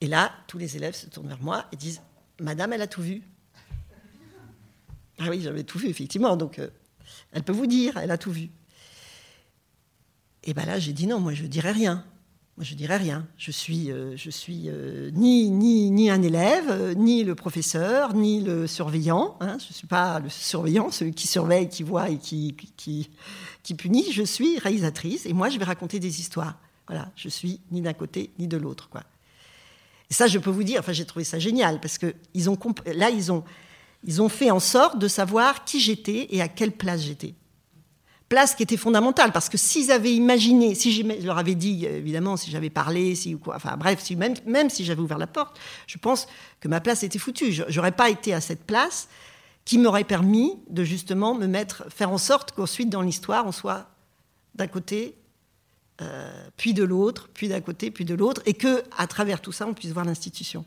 [0.00, 2.02] Et là, tous les élèves se tournent vers moi et disent
[2.38, 3.24] Madame, elle a tout vu.
[5.18, 6.36] Ah oui, j'avais tout vu, effectivement.
[6.36, 6.68] Donc, euh,
[7.32, 8.50] elle peut vous dire, elle a tout vu.
[10.48, 12.02] Et bien là, j'ai dit non, moi je dirais rien.
[12.56, 13.26] Moi je dirais rien.
[13.36, 18.14] Je suis, euh, je suis euh, ni, ni, ni un élève, euh, ni le professeur,
[18.14, 19.36] ni le surveillant.
[19.40, 19.58] Hein.
[19.60, 23.10] Je ne suis pas le surveillant, celui qui surveille, qui voit et qui, qui,
[23.62, 24.10] qui punit.
[24.10, 26.58] Je suis réalisatrice et moi je vais raconter des histoires.
[26.86, 28.88] Voilà, je suis ni d'un côté ni de l'autre.
[28.88, 29.02] Quoi.
[30.08, 32.58] Et ça, je peux vous dire, enfin j'ai trouvé ça génial parce que ils ont,
[32.86, 33.44] là, ils ont,
[34.02, 37.34] ils ont fait en sorte de savoir qui j'étais et à quelle place j'étais
[38.28, 42.36] place qui était fondamentale, parce que s'ils avaient imaginé, si je leur avais dit, évidemment,
[42.36, 45.58] si j'avais parlé, si ou quoi, enfin bref, même, même si j'avais ouvert la porte,
[45.86, 46.26] je pense
[46.60, 47.52] que ma place était foutue.
[47.68, 49.08] J'aurais pas été à cette place
[49.64, 53.88] qui m'aurait permis de justement me mettre, faire en sorte qu'ensuite dans l'histoire, on soit
[54.54, 55.14] d'un côté,
[56.00, 59.52] euh, puis de l'autre, puis d'un côté, puis de l'autre, et que à travers tout
[59.52, 60.64] ça, on puisse voir l'institution.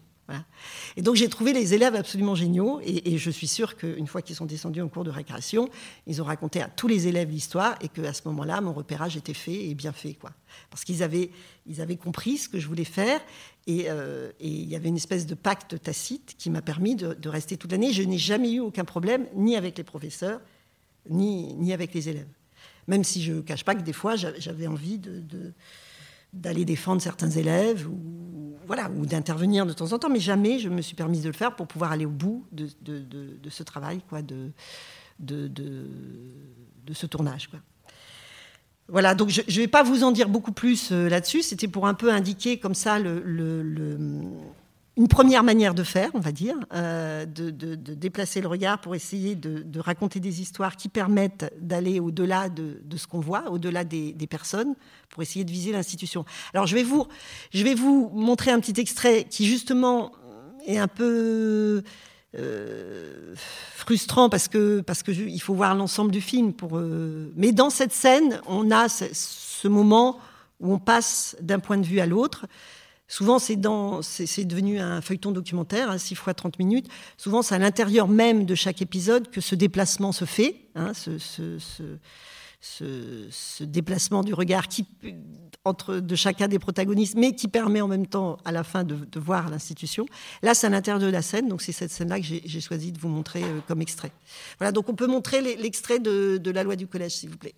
[0.96, 4.36] Et donc j'ai trouvé les élèves absolument géniaux, et, je suis sûre qu'une fois qu'ils
[4.36, 5.70] sont descendus en cours de récréation,
[6.08, 9.34] ils ont raconté à tous les élèves l'histoire, et qu'à ce moment-là, mon repérage était
[9.34, 10.32] fait et bien fait, quoi.
[10.70, 11.32] Parce qu'ils avaient,
[11.66, 13.20] ils avaient compris ce que je voulais faire,
[13.68, 17.58] et, euh, il y avait une espèce de pacte tacite qui m'a permis de, rester
[17.58, 17.94] toute l'année.
[17.94, 20.42] Je n'ai jamais eu aucun problème, ni avec les professeurs,
[21.10, 22.28] ni, ni avec les élèves.
[22.88, 25.54] Même si je ne cache pas que des fois, j'avais envie de
[26.34, 28.58] d'aller défendre certains élèves ou,
[29.06, 31.68] d'intervenir de temps en temps, mais jamais je me suis permise de le faire pour
[31.68, 32.68] pouvoir aller au bout de,
[33.50, 34.52] ce travail, quoi, de,
[36.94, 37.50] ce tournage.
[37.50, 37.60] Quoi.
[38.88, 41.86] Voilà, donc je ne vais pas vous en dire beaucoup plus euh, là-dessus, c'était pour
[41.86, 43.20] un peu indiquer comme ça le
[45.02, 49.34] une première manière de faire, on va dire, euh, de, déplacer le regard pour essayer
[49.36, 54.76] de, raconter des histoires qui permettent d'aller au-delà de, ce qu'on voit, au-delà des, personnes,
[55.10, 56.24] pour essayer de viser l'institution.
[56.54, 57.08] Alors je vais, vous,
[57.52, 60.12] je vais vous montrer un petit extrait qui justement
[60.68, 61.82] est un peu
[62.38, 63.34] euh,
[63.76, 66.78] frustrant parce que parce que il faut voir l'ensemble du film pour.
[66.78, 70.20] Euh, mais dans cette scène, on a ce moment
[70.60, 72.46] où on passe d'un point de vue à l'autre.
[73.12, 76.88] Souvent, c'est, devenu un feuilleton documentaire, 6 hein, fois 30 minutes.
[77.18, 81.98] Souvent, c'est à l'intérieur même de chaque épisode que ce déplacement se fait, hein, ce,
[83.66, 84.64] déplacement du regard
[85.66, 89.20] entre, de chacun des protagonistes, mais qui permet en même temps, à la fin, de,
[89.20, 90.06] voir l'institution.
[90.42, 92.98] Là, c'est à l'intérieur de la scène, donc c'est cette scène-là que j'ai, choisi de
[92.98, 94.14] vous montrer euh, comme extrait.
[94.58, 97.56] Voilà, donc on peut montrer l'extrait de, de la loi du collège, s'il vous plaît.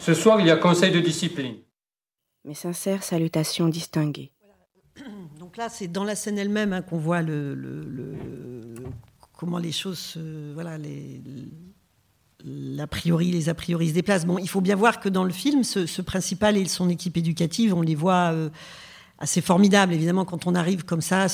[0.00, 1.54] Ce soir, il y a conseil de discipline.
[2.46, 4.32] Mes sincères salutations distinguées.
[5.38, 8.14] Donc là, c'est dans la scène elle-même hein, qu'on voit le,
[9.36, 10.16] comment les choses,
[10.54, 11.20] voilà, les,
[12.46, 14.26] l'a priori, les a priori se déplacent.
[14.26, 17.74] Bon, il faut bien voir que dans le film, ce, principal et son équipe éducative,
[17.74, 18.50] on les voit euh,
[19.18, 19.94] assez formidable.
[19.94, 21.26] Évidemment, quand on arrive comme ça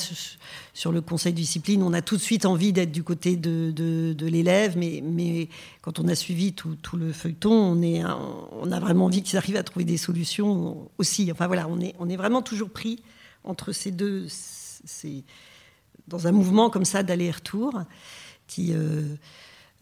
[0.73, 3.71] sur le conseil de discipline, on a tout de suite envie d'être du côté de,
[3.71, 5.49] de, l'élève, mais, mais,
[5.81, 9.37] quand on a suivi tout, tout, le feuilleton, on, est, on a vraiment envie qu'ils
[9.37, 11.29] arrivent à trouver des solutions aussi.
[11.31, 13.03] Enfin voilà, on est, on est vraiment toujours pris
[13.43, 15.23] entre ces deux, c'est
[16.07, 17.83] dans un mouvement comme ça d'aller-retour
[18.47, 18.73] qui...
[18.73, 19.15] Euh,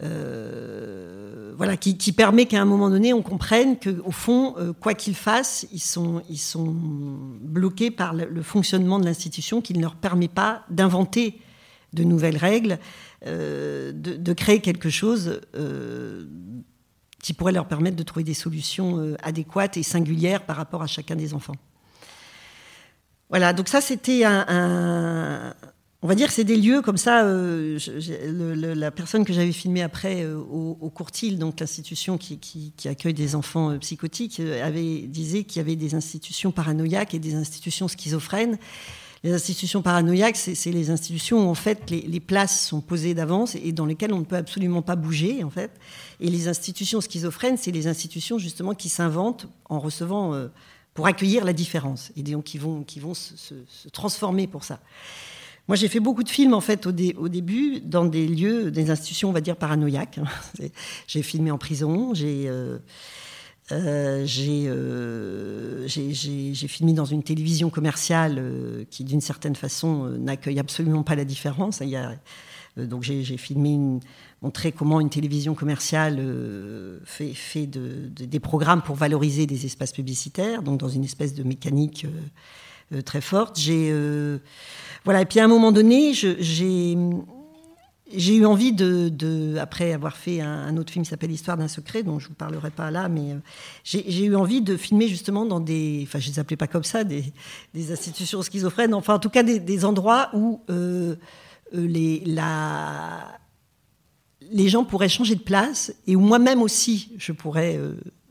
[0.03, 5.15] euh, voilà, qui, permet qu'à un moment donné, on comprenne qu'au fond, euh, quoi qu'ils
[5.15, 6.23] fassent, ils sont,
[7.41, 11.39] bloqués par le, fonctionnement de l'institution qui ne leur permet pas d'inventer
[11.93, 12.79] de nouvelles règles,
[13.27, 15.41] euh, de, créer quelque chose
[17.21, 21.15] qui pourrait leur permettre de trouver des solutions adéquates et singulières par rapport à chacun
[21.15, 21.55] des enfants.
[23.29, 25.53] Voilà, donc ça c'était un,
[26.03, 27.25] on va dire que c'est des lieux comme ça.
[27.25, 27.77] Euh,
[28.75, 33.71] la personne que j'avais filmée après euh, au, Courtil, donc l'institution qui, accueille des enfants
[33.71, 38.57] euh, psychotiques, avait disait qu'il y avait des institutions paranoïaques et des institutions schizophrènes.
[39.23, 43.71] Les institutions paranoïaques, c'est les institutions où en fait les, places sont posées d'avance et
[43.71, 45.69] dans lesquelles on ne peut absolument pas bouger en fait.
[46.19, 50.33] Et les institutions schizophrènes, c'est les institutions justement qui s'inventent en recevant
[50.95, 54.79] pour accueillir la différence et donc qui vont qui vont se, se transformer pour ça.
[55.71, 59.29] Moi, j'ai fait beaucoup de films, en fait, au, début, dans des lieux, des institutions,
[59.29, 60.19] on va dire, paranoïaques.
[61.07, 62.49] j'ai filmé en prison, j'ai...
[62.49, 62.77] Euh,
[63.71, 71.15] euh, euh, j'ai filmé dans une télévision commerciale qui, d'une certaine façon, n'accueille absolument pas
[71.15, 71.81] la différence.
[72.75, 74.01] Donc j'ai filmé,
[74.41, 76.21] montré comment une télévision commerciale
[77.05, 81.43] fait, fait de, des programmes pour valoriser des espaces publicitaires, donc dans une espèce de
[81.43, 82.05] mécanique
[83.05, 83.59] très forte.
[83.59, 83.93] J'ai
[85.03, 86.95] voilà, et puis à un moment donné, j'ai
[88.13, 92.03] j'ai eu envie de, après avoir fait un, autre film qui s'appelle Histoire d'un secret,
[92.03, 93.37] dont je vous parlerai pas là, mais euh,
[93.83, 97.03] j'ai eu envie de filmer justement dans des, enfin je les appelais pas comme ça,
[97.03, 97.33] des,
[97.91, 101.15] institutions schizophrènes, enfin en tout cas des, endroits où euh,
[101.73, 103.39] euh, les, la,
[104.51, 107.79] les gens pourraient changer de place et où moi-même aussi je pourrais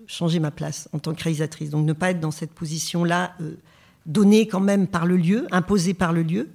[0.06, 1.70] changer ma place en tant que réalisatrice.
[1.70, 3.36] Donc ne pas être dans cette position-là
[4.06, 6.48] donnée quand même par le lieu, imposée par le lieu,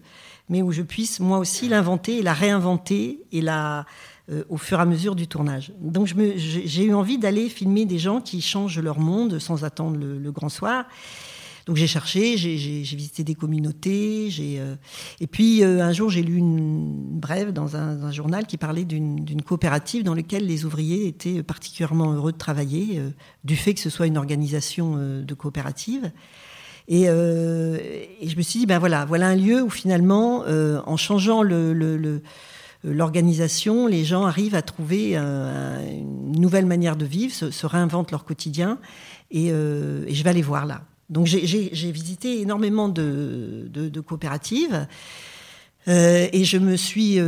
[0.50, 3.86] mais où je puisse moi aussi l'inventer et la réinventer et la,
[4.32, 5.72] euh, au fur et à mesure du tournage.
[5.80, 10.32] Donc j'ai eu envie d'aller filmer des gens qui changent leur monde sans attendre le,
[10.32, 10.86] grand soir.
[11.68, 14.76] Donc j'ai cherché, j'ai visité des communautés, euh,
[15.20, 19.42] et puis euh, un jour j'ai lu une brève dans un, journal qui parlait d'une
[19.44, 23.00] coopérative dans laquelle les ouvriers étaient particulièrement heureux de travailler,
[23.44, 26.12] du fait que ce soit une organisation de coopérative.
[26.92, 27.78] Euh,
[28.22, 31.44] et, je me suis dit, ben voilà, voilà un lieu où finalement, euh, en changeant
[32.84, 38.78] l'organisation, les gens arrivent à trouver une nouvelle manière de vivre, se, réinventent leur quotidien,
[39.36, 40.82] euh, et, je vais aller voir là.
[41.10, 44.88] Donc j'ai visité énormément de, coopératives.
[45.88, 47.20] et je me suis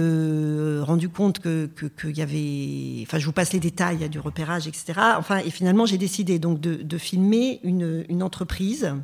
[0.81, 4.09] rendu compte que qu'il y avait, enfin, je vous passe les détails, il y a
[4.09, 4.93] du repérage, etc.
[5.17, 8.95] Enfin, et finalement, j'ai décidé donc de, filmer une entreprise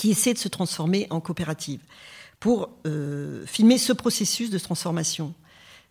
[0.00, 1.82] qui essaie de se transformer en coopérative
[2.38, 5.34] pour euh, filmer ce processus de transformation.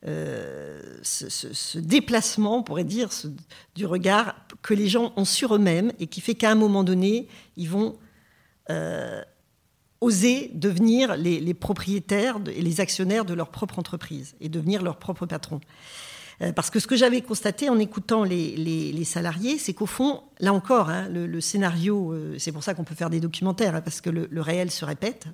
[0.07, 3.09] Euh, ce, déplacement, on pourrait dire,
[3.75, 4.33] du regard
[4.63, 7.99] que les gens ont sur eux-mêmes et qui fait qu'à un moment donné, ils vont
[8.71, 9.21] euh,
[10.01, 15.27] oser devenir les, propriétaires et les actionnaires de leur propre entreprise et devenir leur propre
[15.27, 15.61] patron.
[16.41, 20.53] Euh, parce que ce que j'avais constaté en écoutant les, salariés, c'est qu'au fond, là
[20.53, 24.01] encore, hein, le, scénario, euh, c'est pour ça qu'on peut faire des documentaires, hein, parce
[24.01, 25.25] que le, réel se répète.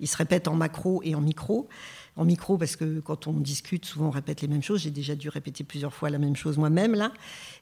[0.00, 1.68] Il se répète en macro et en micro
[2.16, 4.80] en micro parce que quand on discute, souvent on répète les mêmes choses.
[4.80, 7.12] J'ai déjà dû répéter plusieurs fois la même chose moi-même là.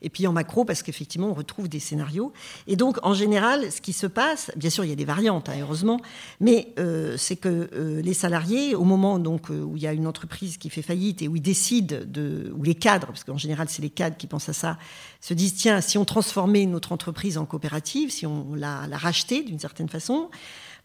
[0.03, 2.33] Et puis en macro parce qu'effectivement on retrouve des scénarios.
[2.67, 5.49] Et donc en général, ce qui se passe, bien sûr il y a des variantes,
[5.49, 6.01] hein, heureusement,
[6.41, 9.93] mais euh, c'est que euh, les salariés, au moment donc euh, où il y a
[9.93, 13.39] une entreprise qui fait faillite et où ils décident de, ou les cadres, parce qu'en
[13.39, 14.79] général c'est les cadres qui pensent à ça,
[15.21, 19.43] se disent tiens si on transformait notre entreprise en coopérative, si on la, la rachetait
[19.43, 20.29] d'une certaine façon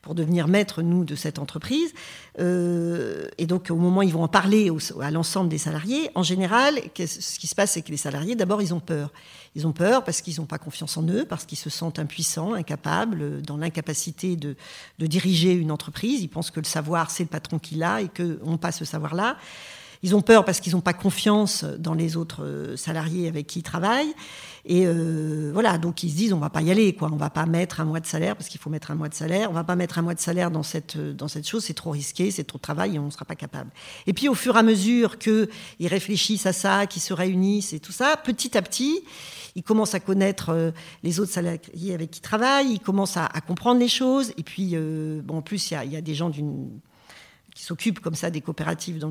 [0.07, 1.93] pour devenir maître, nous, de cette entreprise.
[2.39, 6.23] Euh, et donc, au moment où ils vont en parler à l'ensemble des salariés, en
[6.23, 9.11] général, ce qui se passe, c'est que les salariés, d'abord, ils ont peur.
[9.53, 12.53] Ils ont peur parce qu'ils n'ont pas confiance en eux, parce qu'ils se sentent impuissants,
[12.53, 14.55] incapables, dans l'incapacité de,
[14.97, 16.21] diriger une entreprise.
[16.21, 19.35] Ils pensent que le savoir, c'est le patron qui l'a et qu'on passe ce savoir-là.
[20.03, 23.63] Ils ont peur parce qu'ils n'ont pas confiance dans les autres salariés avec qui ils
[23.63, 24.13] travaillent.
[24.69, 24.85] Et
[25.53, 27.09] voilà, donc ils se disent on va pas y aller, quoi.
[27.11, 29.13] On va pas mettre un mois de salaire parce qu'il faut mettre un mois de
[29.13, 29.49] salaire.
[29.49, 31.91] On va pas mettre un mois de salaire dans cette dans cette chose, c'est trop
[31.91, 33.71] risqué, c'est trop de travail et on ne sera pas capable.
[34.07, 35.47] Et puis au fur et à mesure qu'ils
[35.79, 39.03] réfléchissent à ça, qu'ils se réunissent et tout ça, petit à petit,
[39.55, 40.73] ils commencent à connaître
[41.03, 44.31] les autres salariés avec qui ils travaillent, ils commencent à, comprendre les choses.
[44.37, 44.75] Et puis,
[45.23, 46.69] bon, en plus, il y a, y a des gens d'une
[47.57, 49.03] qui s'occupent comme ça des coopératives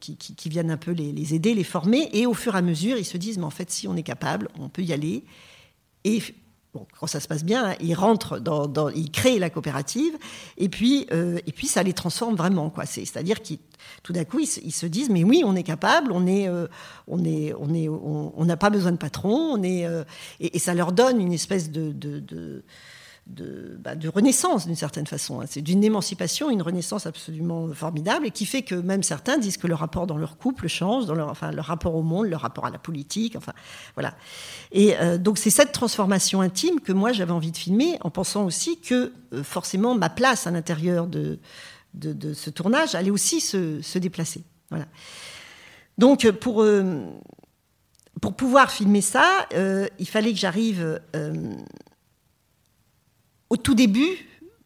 [0.00, 2.08] qui, viennent un peu les, aider, les former.
[2.14, 4.02] Et au fur et à mesure, ils se disent, mais en fait, si on est
[4.02, 5.24] capable, on peut y aller.
[6.04, 6.22] Et
[6.98, 10.16] quand ça se passe bien, hein, ils rentrent dans, ils créent la coopérative.
[10.56, 12.70] Et puis, euh, et puis ça les transforme vraiment.
[12.70, 12.86] Quoi.
[12.86, 13.58] C'est-à-dire qu'ils
[14.02, 16.68] tout d'un coup, ils, se disent, mais oui, on est capable, on est, euh,
[17.08, 20.04] on est, on est, on n'a pas besoin de patron, on est, euh,
[20.40, 22.62] et, ça leur donne une espèce de
[23.32, 25.40] de, bah, de renaissance d'une certaine façon.
[25.40, 25.44] Hein.
[25.48, 29.66] C'est d'une émancipation, une renaissance absolument formidable et qui fait que même certains disent que
[29.66, 32.66] le rapport dans leur couple change, dans leur, enfin, leur rapport au monde, leur rapport
[32.66, 33.52] à la politique, enfin
[33.94, 34.14] voilà.
[34.70, 38.44] Et euh, donc c'est cette transformation intime que moi j'avais envie de filmer en pensant
[38.44, 41.38] aussi que euh, forcément ma place à l'intérieur de,
[41.94, 44.42] de, ce tournage allait aussi se, se déplacer.
[44.70, 44.86] Voilà.
[45.96, 47.04] Donc pour, euh,
[48.20, 51.00] pour pouvoir filmer ça, il fallait que j'arrive
[53.52, 54.16] au tout début,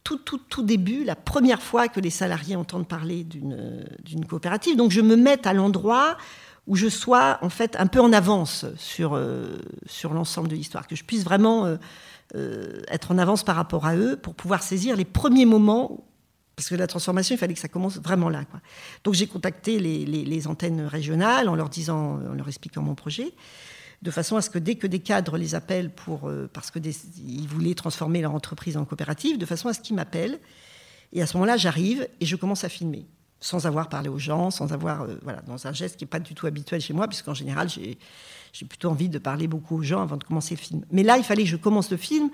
[0.05, 4.77] tout, début, la première fois que les salariés entendent parler d'une coopérative.
[4.77, 6.17] Donc je me mette à l'endroit
[6.69, 9.59] où je sois en fait un peu en avance sur, euh,
[10.05, 11.77] l'ensemble de l'histoire, que je puisse vraiment euh,
[12.37, 16.05] euh, être en avance par rapport à eux pour pouvoir saisir les premiers moments,
[16.55, 18.45] parce que la transformation, il fallait que ça commence vraiment là.
[19.03, 23.33] Donc j'ai contacté les, antennes régionales en leur disant, en leur expliquant mon projet
[24.03, 27.49] de façon à ce que dès que des cadres les appellent pour, euh, parce qu'ils
[27.49, 30.39] voulaient transformer leur entreprise en coopérative, de façon à ce qu'ils m'appellent.
[31.13, 33.07] Et à ce moment-là, j'arrive et je commence à filmer,
[33.41, 36.21] sans avoir parlé aux gens, sans avoir, euh, voilà, dans un geste qui n'est pas
[36.21, 37.99] du tout habituel chez moi, puisqu'en général, j'ai
[38.67, 40.85] plutôt envie de parler beaucoup aux gens avant de commencer le film.
[40.91, 42.31] Mais là, il fallait que je commence le film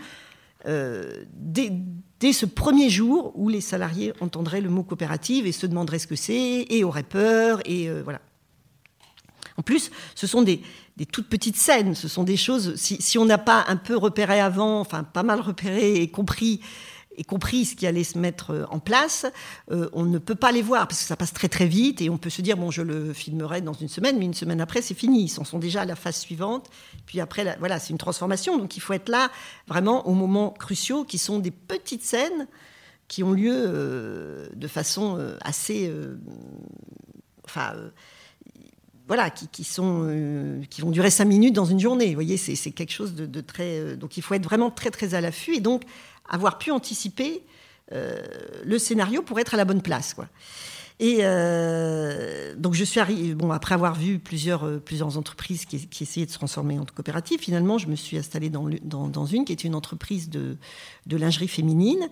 [0.67, 1.73] euh, dès,
[2.21, 6.07] dès, ce premier jour où les salariés entendraient le mot coopérative et se demanderaient ce
[6.07, 8.21] que c'est, et auraient peur, et voilà.
[9.57, 10.63] En plus, ce sont des,
[11.11, 14.81] toutes petites scènes, ce sont des choses, si, on n'a pas un peu repéré avant,
[14.81, 16.61] enfin pas mal repéré et compris,
[17.17, 19.27] et compris ce qui allait se mettre euh, en place,
[19.71, 22.09] euh, on ne peut pas les voir parce que ça passe très très vite et
[22.09, 24.83] on peut se dire bon je le filmerai dans une semaine mais une semaine après
[24.83, 25.25] c'est fini.
[25.25, 26.71] Ils s'en sont déjà à la phase suivante.
[27.05, 28.57] Puis après voilà c'est une transformation.
[28.57, 29.31] Donc il faut être là
[29.69, 32.47] vraiment aux moments cruciaux qui sont des petites scènes
[33.09, 35.93] qui ont lieu euh, de façon assez
[37.45, 37.75] enfin
[39.09, 42.09] voilà, qui, sont, euh, qui vont durer cinq minutes dans une journée.
[42.09, 43.79] Vous voyez, c'est quelque chose de, très.
[43.79, 45.83] Euh, donc il faut être vraiment très très à l'affût et donc
[46.29, 47.43] avoir pu anticiper
[47.93, 48.23] euh,
[48.65, 50.29] le scénario pour être à la bonne place, quoi.
[51.01, 51.17] Et
[52.59, 56.31] donc je suis arrivé, bon, après avoir vu plusieurs, plusieurs entreprises qui, qui, essayaient de
[56.31, 59.65] se transformer en coopérative, finalement je me suis installée dans, dans, dans une qui est
[59.65, 60.59] une entreprise de,
[61.07, 62.09] de lingerie féminine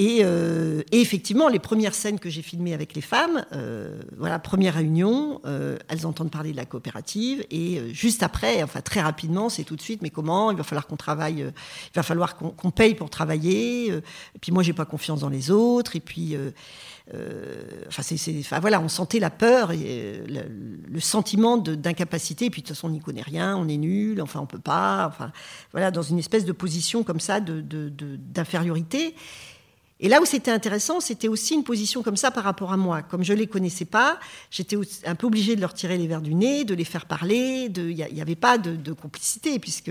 [0.00, 4.74] euh, et, effectivement, les premières scènes que j'ai filmées avec les femmes, euh, voilà, première
[4.74, 9.64] réunion, euh, elles entendent parler de la coopérative, et juste après, enfin très rapidement, c'est
[9.64, 12.94] tout de suite, mais comment Il va falloir qu'on travaille, il va falloir qu'on paye
[12.94, 16.36] pour travailler, et puis moi, j'ai pas confiance dans les autres, et puis.
[17.88, 22.46] enfin, c'est, enfin, voilà, on sentait la peur et le, sentiment d'incapacité.
[22.46, 24.58] Et puis de toute façon, on n'y connaît rien, on est nul, enfin, on peut
[24.58, 25.06] pas.
[25.08, 25.32] Enfin,
[25.72, 29.14] voilà, dans une espèce de position comme ça de, d'infériorité.
[30.02, 33.02] Et là où c'était intéressant, c'était aussi une position comme ça par rapport à moi.
[33.02, 34.18] Comme je ne les connaissais pas,
[34.50, 37.70] j'étais un peu obligée de leur tirer les verres du nez, de les faire parler.
[37.76, 39.58] Il n'y avait pas de, complicité.
[39.58, 39.90] Puisque,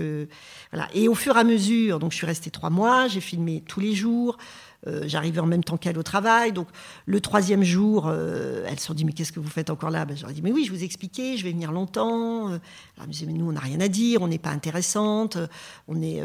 [0.72, 0.88] voilà.
[0.94, 3.78] Et au fur et à mesure, donc je suis restée trois mois, j'ai filmé tous
[3.78, 4.36] les jours.
[4.86, 6.52] Euh, j'arrivais en même temps qu'elle au travail.
[6.52, 6.68] Donc,
[7.04, 10.06] le troisième jour, euh, elles se sont dit Mais qu'est-ce que vous faites encore là?
[10.06, 12.50] Ben, J'aurais dit Mais oui, je vous ai expliqué, je vais venir longtemps.
[12.50, 12.58] Euh,
[12.98, 15.36] elle me disait Mais nous, on n'a rien à dire, on n'est pas intéressante.
[15.86, 16.22] On est,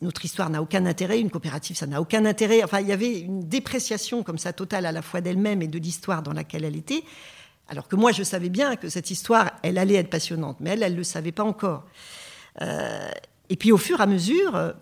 [0.00, 1.20] notre histoire n'a aucun intérêt.
[1.20, 2.62] Une coopérative, ça n'a aucun intérêt.
[2.62, 5.78] Enfin, il y avait une dépréciation comme ça totale à la fois d'elle-même et de
[5.78, 7.02] l'histoire dans laquelle elle était.
[7.68, 10.82] Alors que moi, je savais bien que cette histoire, elle allait être passionnante, mais elle,
[10.82, 11.84] elle ne le savait pas encore.
[12.60, 14.74] et puis, au fur et à mesure,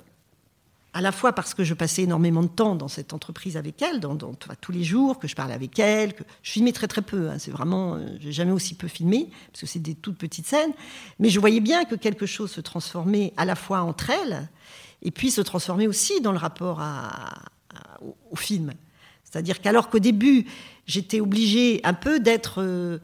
[0.94, 3.98] à la fois parce que je passais énormément de temps dans cette entreprise avec elle,
[4.00, 7.30] dans, tous les jours, que je parlais avec elle, que je filmais très très peu.
[7.30, 10.46] Hein, c'est vraiment, euh, j'ai jamais aussi peu filmé parce que c'est des toutes petites
[10.46, 10.72] scènes.
[11.18, 14.48] Mais je voyais bien que quelque chose se transformait à la fois entre elles
[15.00, 16.82] et puis se transformait aussi dans le rapport
[18.30, 18.72] au, film.
[19.24, 20.46] C'est-à-dire qu'alors qu'au début
[20.86, 22.98] j'étais obligée un peu d'être euh,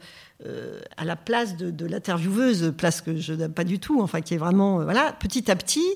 [0.45, 4.21] euh, à la place de, de l'intervieweuse, place que je n'aime pas du tout, enfin
[4.21, 5.87] qui est vraiment voilà, petit à petit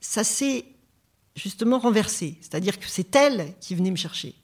[0.00, 0.64] ça s'est
[1.36, 2.38] justement renversé.
[2.40, 4.34] C'est-à-dire que c'est elle qui venait me chercher.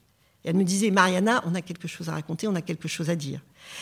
[0.45, 3.09] Et elle me disait, Mariana, on a quelque chose à raconter, on a quelque chose
[3.09, 3.39] à dire.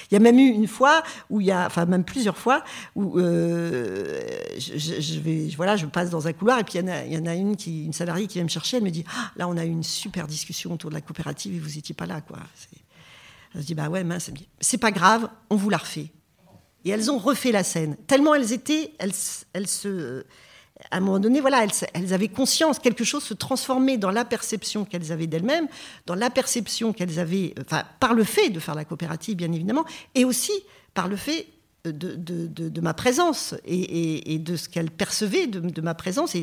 [0.09, 1.01] Il y a même eu une fois
[1.31, 2.63] où il y a, enfin même plusieurs fois
[2.95, 4.21] où euh,
[4.59, 7.55] je, vais, voilà, je passe dans un couloir et puis il y en a, une
[7.55, 9.69] qui, une salariée qui vient me chercher, elle me dit, ah, là on a eu
[9.69, 12.37] une super discussion autour de la coopérative et vous étiez pas là, quoi.
[13.55, 16.11] Je dis bah ouais, mince, c'est pas grave, on vous la refait.
[16.85, 17.95] Et elles ont refait la scène.
[18.07, 19.11] Tellement elles étaient, elles,
[19.53, 20.25] elles se,
[20.89, 24.85] à un moment donné, voilà, elles, avaient conscience, quelque chose se transformait dans la perception
[24.85, 25.67] qu'elles avaient d'elles-mêmes,
[26.05, 29.85] dans la perception qu'elles avaient, enfin, par le fait de faire la coopérative, bien évidemment,
[30.15, 30.53] et aussi
[30.93, 31.47] par le fait
[31.85, 36.35] de, ma présence et, de ce qu'elles percevaient de, ma présence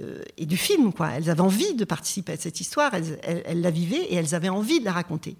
[0.00, 0.92] euh, et, du film.
[0.92, 1.10] Quoi.
[1.16, 4.80] Elles avaient envie de participer à cette histoire, elles, la vivaient et elles avaient envie
[4.80, 5.36] de la raconter.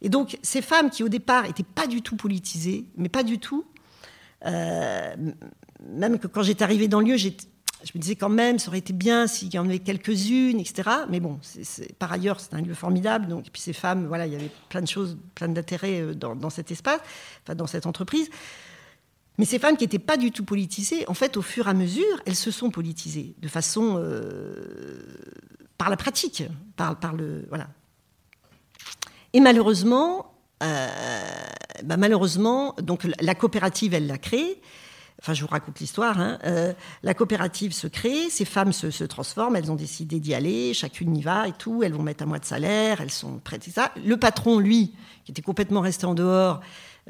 [0.00, 3.38] Et donc, ces femmes qui, au départ, n'étaient pas du tout politisées, mais pas du
[3.38, 3.64] tout,
[4.46, 5.16] euh,
[5.86, 8.78] même que quand j'étais arrivée dans le lieu, je me disais quand même, ça aurait
[8.78, 10.90] été bien s'il y en avait quelques-unes, etc.
[11.08, 11.38] Mais bon,
[11.98, 13.28] par ailleurs, c'est un lieu formidable.
[13.28, 16.14] Donc, et puis ces femmes, voilà, il y avait plein de choses, plein d'intérêts euh,
[16.14, 17.00] dans, cet espace,
[17.46, 18.28] dans cette entreprise.
[19.38, 21.74] Mais ces femmes qui n'étaient pas du tout politisées, en fait, au fur et à
[21.74, 25.00] mesure, elles se sont politisées de façon euh,
[25.76, 26.42] par la pratique,
[26.74, 27.68] par, par le voilà.
[29.32, 30.88] Et malheureusement, euh,
[31.84, 34.60] bah, malheureusement, donc la coopérative, elle l'a créée.
[35.20, 36.20] Enfin, je vous raconte l'histoire.
[36.20, 36.38] Hein.
[36.44, 41.16] Euh, la coopérative se crée, ces femmes se, transforment, elles ont décidé d'y aller, chacune
[41.16, 41.82] y va et tout.
[41.82, 43.92] Elles vont mettre un mois de salaire, elles sont prêtes, et ça.
[44.04, 44.94] Le patron, lui,
[45.24, 46.60] qui était complètement resté en dehors,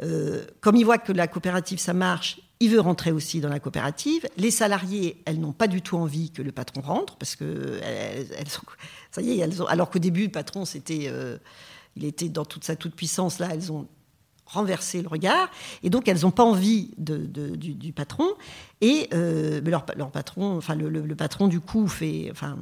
[0.03, 3.61] euh, comme il voit que la coopérative ça marche, il veut rentrer aussi dans la
[3.61, 4.27] coopérative.
[4.37, 7.81] Les salariés, elles n'ont pas du tout envie que le patron rentre parce que
[9.11, 11.39] ça y est, elles ont, alors qu'au début le patron c'était, euh,
[11.97, 13.87] il était dans toute sa toute puissance là, elles ont
[14.49, 15.51] renverser le regard,
[15.83, 17.17] et donc elles n'ont pas envie de,
[17.55, 18.27] du, patron,
[18.81, 22.59] et euh, leur, patron, enfin le, patron du coup fait, enfin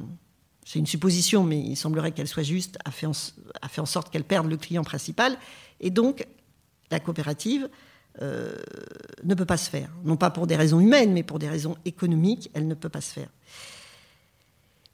[0.65, 3.13] c'est une supposition, mais il semblerait qu'elle soit juste, a fait en,
[3.61, 5.37] a fait en sorte qu'elle perde le client principal,
[5.79, 6.27] et donc
[6.91, 7.69] la coopérative
[8.21, 8.53] euh,
[9.23, 11.77] ne peut pas se faire, non pas pour des raisons humaines, mais pour des raisons
[11.85, 13.29] économiques, elle ne peut pas se faire.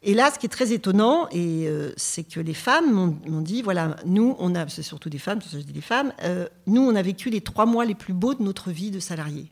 [0.05, 3.95] Et là, ce qui est très étonnant, euh, c'est que les femmes m'ont dit, voilà,
[4.05, 7.01] nous, on a, c'est surtout des femmes, je dis des femmes, euh, nous, on a
[7.01, 9.49] vécu les trois mois les plus beaux de notre vie de salariés.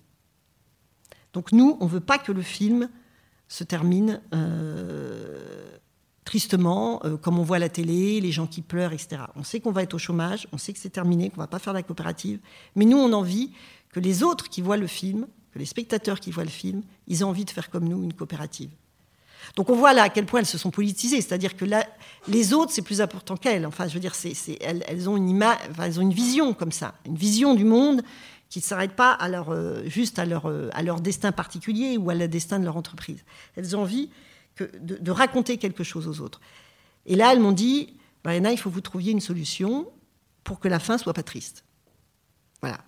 [1.32, 2.90] Donc nous, on ne veut pas que le film
[3.48, 5.78] se termine euh,
[6.26, 9.22] tristement, comme on voit à la télé, les gens qui pleurent, etc.
[9.36, 11.48] On sait qu'on va être au chômage, on sait que c'est terminé, qu'on ne va
[11.48, 12.40] pas faire la coopérative,
[12.76, 13.54] mais nous, on a envie
[13.94, 17.22] que les autres qui voient le film, que les spectateurs qui voient le film, ils
[17.22, 18.72] aient envie de faire comme nous une coopérative.
[19.56, 21.86] Donc on voit là à quel point elles se sont politisées, c'est-à-dire que là,
[22.28, 23.66] les autres, c'est plus important qu'elles.
[23.66, 26.94] Enfin, je veux dire, c'est, elles, ont une image, elles ont une vision comme ça,
[27.06, 28.02] une vision du monde
[28.50, 31.98] qui ne s'arrête pas à leur, euh, juste à leur, euh, à leur destin particulier
[31.98, 33.24] ou à le destin de leur entreprise.
[33.56, 34.10] Elles ont envie
[34.56, 36.42] que, de, raconter quelque chose aux autres.
[37.06, 37.96] Et là, elles m'ont dit,
[38.26, 39.88] Mariana, il faut que vous trouviez une solution
[40.44, 41.64] pour que la fin soit pas triste.
[42.62, 42.80] Voilà.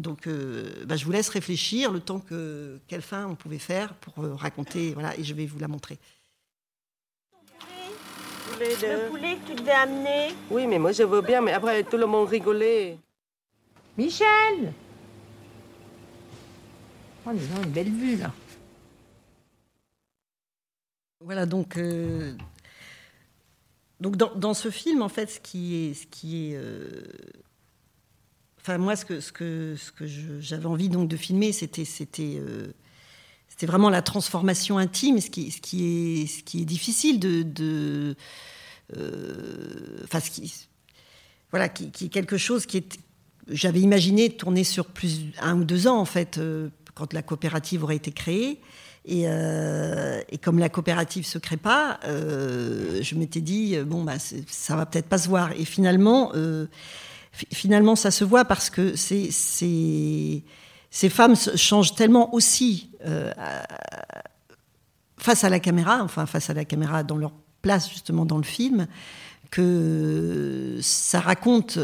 [0.00, 3.94] Donc, euh, bah, je vous laisse réfléchir le temps que quelle fin on pouvait faire
[3.94, 4.92] pour euh, raconter.
[4.94, 5.98] Voilà, et je vais vous la montrer.
[8.58, 10.34] Le poulet que tu devais amener.
[10.50, 12.98] Oui, mais moi je veux bien, mais après tout le monde rigolait.
[13.96, 14.72] Michel
[17.26, 18.32] Oh, a une belle vue là.
[21.20, 22.34] Voilà, donc, euh,
[24.00, 26.58] donc dans, dans, ce film, en fait, ce qui est, ce qui est
[28.62, 29.74] Enfin, moi, ce que,
[30.40, 32.66] j'avais envie donc de filmer, euh,
[33.48, 38.16] c'était vraiment la transformation intime, ce qui, est, difficile de.
[38.96, 40.52] euh, ce qui,
[41.50, 42.98] voilà, qui, est quelque chose qui est.
[43.48, 47.82] J'avais imaginé tourner sur plus un ou deux ans, en fait, euh, quand la coopérative
[47.82, 48.60] aurait été créée.
[49.06, 54.84] Et, et, comme la coopérative se crée pas, je m'étais dit bon bah ça va
[54.84, 55.52] peut-être pas se voir.
[55.52, 56.32] Et finalement,
[57.32, 60.44] finalement, ça se voit parce que ces,
[61.08, 63.32] femmes changent tellement aussi euh,
[65.16, 68.42] face à la caméra, enfin face à la caméra dans leur place justement dans le
[68.42, 68.86] film,
[69.50, 71.78] que ça raconte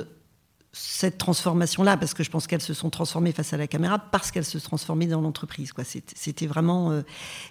[0.78, 4.30] cette transformation-là, parce que je pense qu'elles se sont transformées face à la caméra, parce
[4.30, 5.72] qu'elles se transformaient dans l'entreprise.
[6.14, 6.92] C'était vraiment...
[6.92, 7.02] Euh,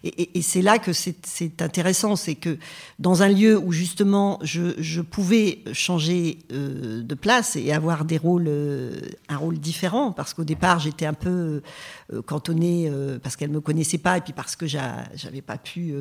[0.03, 2.59] et, c'est là que c'est intéressant, c'est que
[2.99, 8.45] dans un lieu où justement je, pouvais changer euh, de place et avoir des rôles,
[8.47, 11.63] euh, un rôle différent, parce qu'au départ j'étais un peu
[12.27, 12.91] cantonnée,
[13.23, 15.95] parce qu'elle ne me connaissait pas, et puis parce que j'avais pas pu,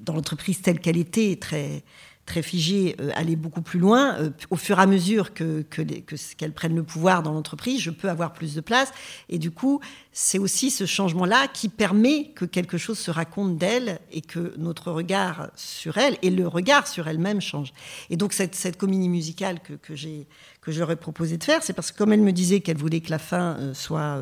[0.00, 1.82] dans l'entreprise telle qu'elle était, très
[2.30, 4.14] très figée, euh, aller beaucoup plus loin.
[4.14, 7.80] Euh, au fur et à mesure que, que, que qu'elles prennent le pouvoir dans l'entreprise,
[7.80, 8.92] je peux avoir plus de place.
[9.28, 9.80] Et du coup,
[10.12, 14.92] c'est aussi ce changement-là qui permet que quelque chose se raconte d'elle et que notre
[14.92, 17.72] regard sur elle et le regard sur elle-même change.
[18.10, 20.26] Et donc cette, cette comédie musicale que, que j'ai
[20.60, 23.10] que j'aurais proposé de faire, c'est parce que comme elle me disait qu'elle voulait que
[23.10, 24.20] la fin euh, soit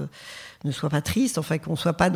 [0.64, 2.10] ne soit pas triste, enfin qu'on soit pas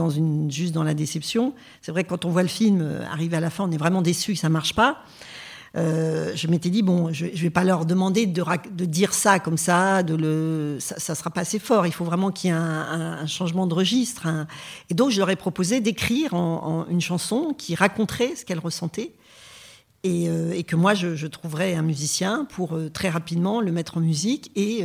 [0.48, 1.54] juste dans la déception.
[1.80, 4.00] C'est vrai que quand on voit le film arriver à la fin, on est vraiment
[4.00, 5.04] déçu, ça marche pas.
[5.74, 9.56] Euh, je m'étais dit bon, je, je vais pas leur demander de, dire ça comme
[9.56, 11.86] ça, de le, ça, ça sera pas assez fort.
[11.86, 14.26] Il faut vraiment qu'il y ait un, changement de registre.
[14.90, 19.12] Et donc je leur ai proposé d'écrire une chanson qui raconterait ce qu'elle ressentait
[20.04, 24.00] et, euh, que moi je, trouverais un musicien pour euh, très rapidement le mettre en
[24.00, 24.84] musique et,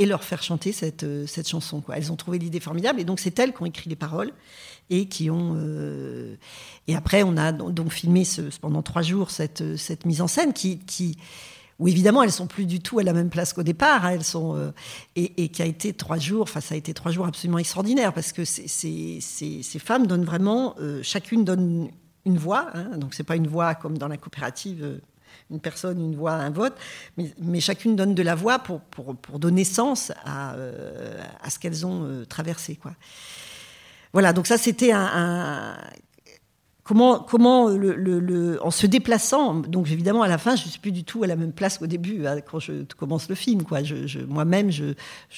[0.00, 1.04] leur faire chanter cette,
[1.46, 1.82] chanson.
[1.92, 4.32] Elles ont trouvé l'idée formidable et donc c'est elles qui ont écrit les paroles
[4.90, 6.36] et qui ont euh,
[6.86, 8.24] et après on a donc filmé
[8.60, 9.62] pendant trois jours cette,
[10.04, 11.16] mise en scène qui,
[11.78, 14.04] où évidemment elles sont plus du tout à la même place qu'au départ.
[14.04, 14.70] hein, elles sont euh,
[15.16, 16.42] et, qui a été trois jours.
[16.42, 19.20] Enfin, ça a été trois jours absolument extraordinaires parce que ces,
[19.78, 21.88] femmes donnent vraiment, euh, chacune donne
[22.24, 22.70] une voix.
[22.74, 25.00] Hein, donc c'est pas une voix comme dans la coopérative.
[25.50, 26.74] une personne, une voix, un vote,
[27.16, 30.56] mais, chacune donne de la voix pour, pour, pour donner sens à,
[31.40, 32.76] à ce qu'elles ont traversé.
[32.76, 32.92] Quoi.
[34.12, 35.76] Voilà, donc ça c'était un,
[36.88, 39.54] comment comment en se déplaçant.
[39.54, 41.86] Donc évidemment à la fin, je suis plus du tout à la même place qu'au
[41.86, 43.62] début hein, quand je commence le film.
[43.64, 44.94] Quoi, je, moi-même je,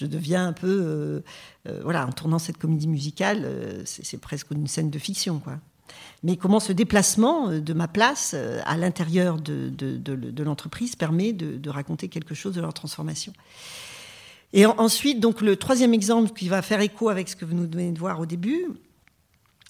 [0.06, 1.20] deviens un peu euh,
[1.68, 5.42] euh, voilà en tournant cette comédie musicale, euh, c'est presque une scène de fiction.
[6.22, 12.34] Mais comment ce déplacement de ma place à l'intérieur de, l'entreprise permet de raconter quelque
[12.34, 13.32] chose de leur transformation.
[14.52, 17.54] Et en- ensuite, donc le troisième exemple qui va faire écho avec ce que vous
[17.54, 18.66] nous venez de voir au début,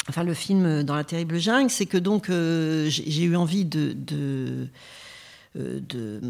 [0.08, 3.66] enfin le film euh, dans la terrible jungle, c'est que donc euh, j'ai eu envie
[3.66, 4.68] de, de,
[5.56, 6.20] euh, de,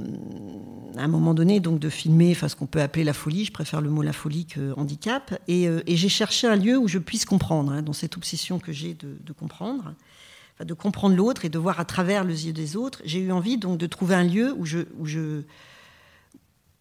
[0.97, 3.45] à un moment donné, donc de filmer, enfin ce qu'on peut appeler la folie.
[3.45, 5.39] Je préfère le mot la folie que handicap.
[5.47, 8.95] Et, j'ai cherché un lieu où je puisse comprendre, hein, dans cette obsession que j'ai
[8.95, 9.95] de, comprendre,
[10.65, 13.01] de comprendre l'autre et de voir à travers les yeux des autres.
[13.05, 15.43] J'ai eu envie donc de trouver un lieu où je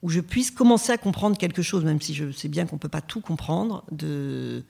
[0.01, 2.79] où je puisse commencer à comprendre quelque chose, même si je sais bien qu'on ne
[2.79, 4.63] peut pas tout comprendre, de,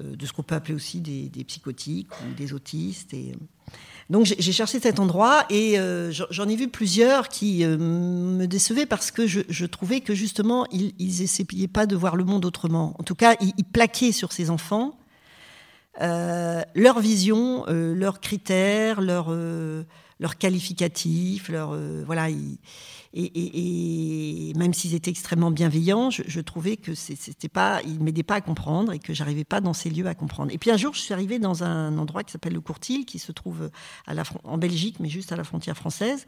[0.00, 3.12] euh, de ce qu'on peut appeler aussi des, des psychotiques ou des autistes.
[3.12, 3.32] Et...
[4.08, 8.86] Donc j'ai cherché cet endroit et euh, j'en- ai vu plusieurs qui euh, me décevaient
[8.86, 12.44] parce que je, je trouvais que justement, ils, ils essayaient pas de voir le monde
[12.44, 12.94] autrement.
[13.00, 14.96] En tout cas, ils, plaquaient sur ces enfants
[16.00, 19.82] euh, leur vision, euh, leurs critères, leurs euh,
[20.20, 22.28] leurs qualificatifs, leur euh, voilà.
[23.14, 28.40] Et, même s'ils étaient extrêmement bienveillants, je, trouvais que c'était pas, ils m'aidaient pas à
[28.40, 30.52] comprendre et que j'arrivais pas dans ces lieux à comprendre.
[30.52, 33.18] Et puis un jour, je suis arrivée dans un endroit qui s'appelle le Courtil, qui
[33.18, 33.70] se trouve
[34.44, 36.26] en Belgique, mais juste à la frontière française,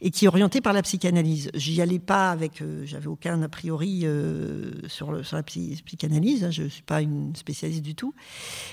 [0.00, 1.50] et qui est orienté par la psychanalyse.
[1.54, 6.44] J'y allais pas avec, euh, j'avais aucun a priori euh, sur, la psy- psychanalyse.
[6.44, 8.14] hein, je suis pas une spécialiste du tout.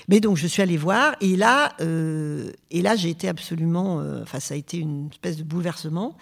[0.08, 4.22] Mais donc je suis allée voir et là, euh, et là j'ai été absolument, euh,
[4.22, 6.16] enfin ça a été une espèce de bouleversement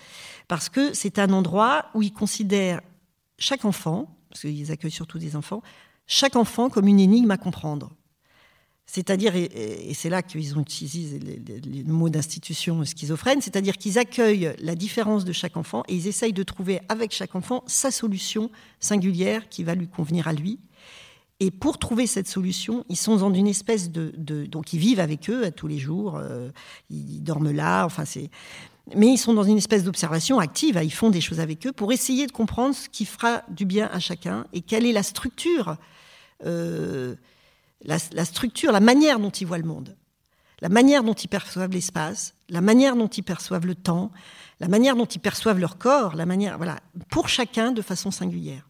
[0.48, 2.80] parce que c'est un endroit où ils considèrent
[3.38, 5.62] chaque enfant, parce qu'ils accueillent surtout des enfants,
[6.06, 7.94] chaque enfant comme une énigme à comprendre.
[8.86, 14.74] C'est-à-dire, et, c'est là qu'ils ont utilisé les, mots d'institution schizophrène, c'est-à-dire qu'ils accueillent la
[14.74, 19.50] différence de chaque enfant et ils essayent de trouver avec chaque enfant sa solution singulière
[19.50, 20.58] qui va lui convenir à lui.
[21.38, 24.10] Et pour trouver cette solution, ils sont dans une espèce de,
[24.46, 26.48] donc ils vivent avec eux tous les jours, euh,
[26.88, 28.30] ils dorment là, enfin c'est,
[28.94, 30.80] mais ils sont dans une espèce d'observation active.
[30.82, 33.88] Ils font des choses avec eux pour essayer de comprendre ce qui fera du bien
[33.92, 35.76] à chacun et quelle est la structure,
[36.44, 37.14] euh,
[37.82, 39.96] la, structure, la manière dont ils voient le monde,
[40.60, 44.10] la manière dont ils perçoivent l'espace, la manière dont ils perçoivent le temps,
[44.60, 46.78] la manière dont ils perçoivent leur corps, la manière, voilà,
[47.10, 48.66] pour chacun de façon singulière.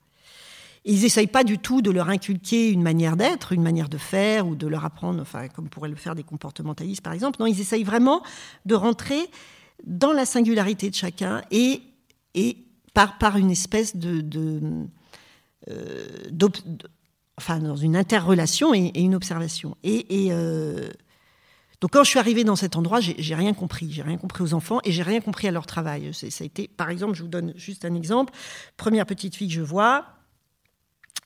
[0.84, 4.46] Ils n'essayent pas du tout de leur inculquer une manière d'être, une manière de faire,
[4.46, 7.36] ou de leur apprendre, enfin, comme pourraient le faire des comportementalistes par exemple.
[7.40, 8.22] Non, ils essayent vraiment
[8.64, 9.28] de rentrer
[9.84, 11.82] dans la singularité de chacun et,
[12.34, 12.58] et
[12.94, 14.20] par, par une espèce de.
[14.20, 14.60] de
[15.70, 16.06] euh,
[17.36, 19.76] enfin, dans une interrelation et, une observation.
[19.82, 20.28] Et.
[20.30, 20.88] euh,
[21.80, 23.92] donc quand je suis arrivée dans cet endroit, j'ai rien compris.
[23.92, 26.12] J'ai rien compris aux enfants et j'ai rien compris à leur travail.
[26.12, 28.34] Ça a été, par exemple, je vous donne juste un exemple.
[28.76, 30.04] Première petite fille que je vois,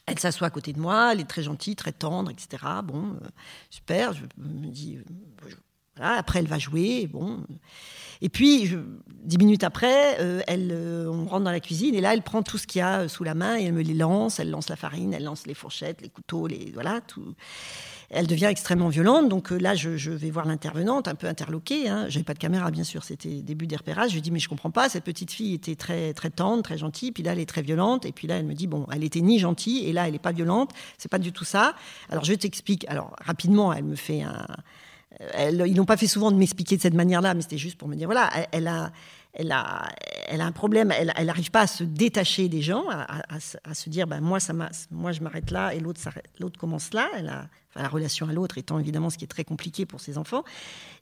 [0.06, 2.64] elle s'assoit à côté de moi, elle est très gentille, très tendre, etc.
[2.84, 3.28] Bon, euh,
[3.70, 4.98] super, je me dis,
[6.00, 7.44] après elle va jouer, bon.
[8.24, 8.70] Et puis,
[9.24, 12.44] dix minutes après, euh, elle, euh, on rentre dans la cuisine et là, elle prend
[12.44, 14.38] tout ce qu'il y a euh, sous la main et elle me les lance.
[14.38, 17.34] Elle lance la farine, elle lance les fourchettes, les couteaux, les voilà tout.
[18.10, 19.28] elle devient extrêmement violente.
[19.28, 21.88] Donc là, je, vais voir l'intervenante, un peu interloquée.
[21.88, 22.06] Hein.
[22.08, 24.10] J'avais pas de caméra, bien sûr, c'était début des repérages.
[24.10, 26.78] Je lui dis, mais je comprends pas, cette petite fille était très, très tendre, très
[26.78, 28.06] gentille, puis là, elle est très violente.
[28.06, 30.20] Et puis là, elle me dit, bon, elle était ni gentille, et là, elle est
[30.20, 30.70] pas violente.
[30.96, 31.74] C'est pas du tout ça.
[32.08, 32.86] Alors, je t'explique.
[32.86, 34.46] Alors, rapidement, elle me fait un.
[35.38, 37.94] Ils n'ont pas fait souvent de m'expliquer de cette manière-là, mais c'était juste pour me
[37.94, 38.92] dire, voilà, elle, a
[39.34, 39.88] elle a,
[40.26, 44.06] elle a un problème, elle n'arrive pas à se détacher des gens, à, se dire,
[44.06, 44.52] ben moi, ça
[44.90, 47.08] moi je m'arrête là et l'autre commence là.
[47.16, 50.00] Elle a, enfin, la relation à l'autre étant évidemment ce qui est très compliqué pour
[50.00, 50.44] ses enfants.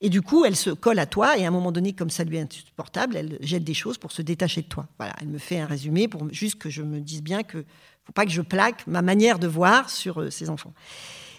[0.00, 2.22] Et du coup, elle se colle à toi et à un moment donné, comme ça
[2.22, 4.86] lui est insupportable, elle jette des choses pour se détacher de toi.
[4.98, 7.64] Voilà, elle me fait un résumé pour juste que je me dise bien que
[8.04, 10.72] faut pas que je plaque ma manière de voir sur euh, ses enfants.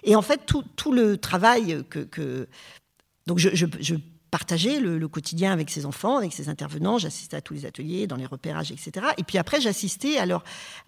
[0.03, 2.47] Et en fait, tout, le travail que,
[3.27, 3.65] donc je,
[4.31, 6.97] partager le, quotidien avec ses enfants, avec ses intervenants.
[6.97, 9.07] J'assistais à tous les ateliers, dans les repérages, etc.
[9.17, 10.17] Et puis après, j'assistais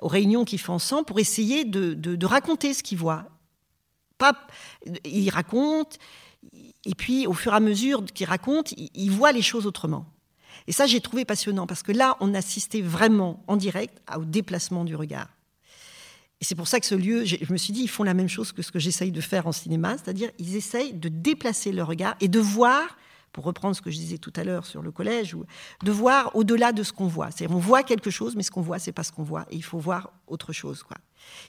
[0.01, 3.25] aux réunions qu'ils font ensemble pour essayer de, raconter ce qu'ils voient.
[4.17, 4.33] Pas,
[5.03, 5.97] ils racontent,
[6.85, 10.05] et puis au fur et à mesure qu'ils racontent, ils voient les choses autrement.
[10.67, 14.85] Et ça, j'ai trouvé passionnant parce que là, on assistait vraiment en direct au déplacement
[14.85, 15.27] du regard.
[16.43, 18.27] Et c'est pour ça que ce lieu, je me suis dit, ils font la même
[18.27, 21.83] chose que ce que j'essaye de faire en cinéma, c'est-à-dire ils essayent de déplacer le
[21.83, 22.97] regard et de voir
[23.31, 25.37] pour reprendre ce que je disais tout à l'heure sur le collège,
[25.83, 27.31] de voir au-delà de ce qu'on voit.
[27.31, 29.45] C'est-à-dire, on voit quelque chose, mais ce qu'on voit, c'est pas ce qu'on voit.
[29.51, 30.97] Et il faut voir autre chose, quoi.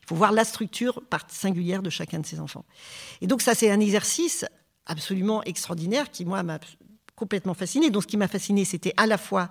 [0.01, 2.64] Il faut voir la structure singulière de chacun de ses enfants.
[3.20, 4.45] Et donc, ça, c'est un exercice
[4.86, 6.61] absolument extraordinaire qui, moi, m'a
[7.16, 7.90] complètement fasciné.
[7.90, 9.51] Donc, ce qui m'a fasciné, c'était à la fois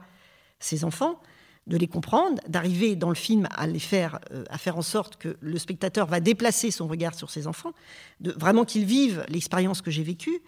[0.62, 1.20] ses enfants,
[1.68, 5.16] de les comprendre, d'arriver dans le film à les faire, euh, à faire en sorte
[5.16, 7.74] que le spectateur va déplacer son regard sur ses enfants,
[8.20, 10.42] de vraiment qu'ils vivent l'expérience que j'ai vécue,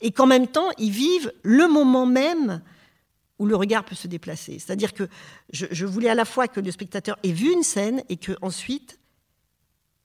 [0.00, 2.62] et qu'en même temps, ils vivent le moment même
[3.38, 4.58] où le regard peut se déplacer.
[4.58, 5.08] C'est-à-dire que
[5.52, 8.32] je, je, voulais à la fois que le spectateur ait vu une scène et que
[8.42, 8.98] ensuite,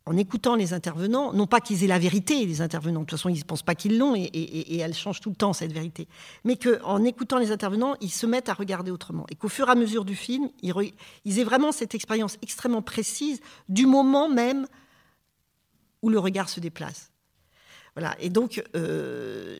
[0.05, 3.29] en écoutant les intervenants, non pas qu'ils aient la vérité, les intervenants, de toute façon,
[3.29, 6.07] ils ne pensent pas qu'ils l'ont et, elle change tout le temps, cette vérité,
[6.43, 9.71] mais qu'en écoutant les intervenants, ils se mettent à regarder autrement et qu'au fur et
[9.71, 14.65] à mesure du film, ils, re, aient vraiment cette expérience extrêmement précise du moment même
[16.01, 17.11] où le regard se déplace.
[17.95, 18.15] Voilà.
[18.19, 19.57] Et donc, euh,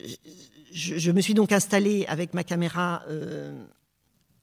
[0.72, 3.04] je, je, me suis donc installée avec ma caméra.
[3.10, 3.64] Euh,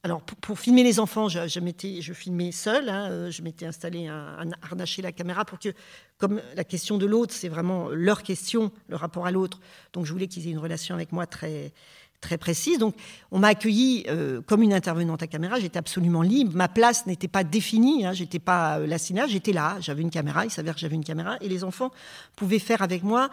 [0.04, 2.88] alors, pour, filmer les enfants, je, je, filmais seule.
[2.88, 5.70] Hein, euh, je m'étais installée un, un, la caméra pour que,
[6.18, 9.58] comme la question de l'autre, c'est vraiment leur question, le rapport à l'autre.
[9.92, 11.72] Donc, je voulais qu'ils aient une relation avec moi très
[12.20, 12.78] très précise.
[12.78, 12.94] Donc,
[13.30, 15.60] on m'a accueilli euh, comme une intervenante à caméra.
[15.60, 16.56] J'étais absolument libre.
[16.56, 18.04] Ma place n'était pas définie.
[18.04, 19.26] Hein, j'étais pas euh.
[19.28, 19.76] J'étais là.
[19.80, 20.44] J'avais une caméra.
[20.44, 21.36] Il s'avère que j'avais une caméra.
[21.40, 21.90] Et les enfants
[22.36, 23.30] pouvaient faire avec moi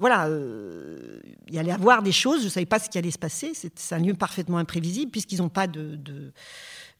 [0.00, 3.10] voilà, euh, il y allait avoir des choses, je ne savais pas ce qui allait
[3.10, 3.52] se passer.
[3.54, 6.32] C'est un lieu parfaitement imprévisible puisqu'ils n'ont pas de,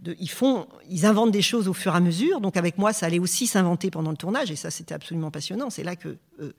[0.04, 0.68] ils font,
[1.02, 2.42] inventent des choses au fur et à mesure.
[2.42, 5.70] Donc avec moi, ça allait aussi s'inventer pendant le tournage et ça, c'était absolument passionnant.
[5.70, 6.52] C'est là que euh,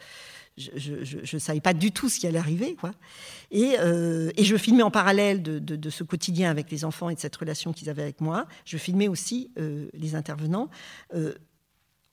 [0.57, 2.75] je ne savais pas du tout ce qui allait arriver,
[3.53, 7.35] euh, et je filmais en parallèle de, ce quotidien avec les enfants et de cette
[7.35, 8.47] relation qu'ils avaient avec moi.
[8.65, 9.51] Je filmais aussi
[9.93, 10.69] les intervenants.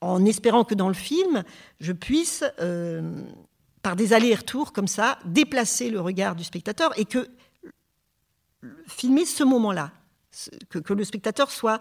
[0.00, 1.42] En espérant que dans le film,
[1.80, 2.44] je puisse
[3.89, 7.26] par des allers-retours comme ça, déplacer le regard du spectateur et que
[8.86, 9.93] filmer ce moment-là,
[10.68, 11.80] que, le spectateur soit,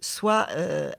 [0.00, 0.92] soit euh,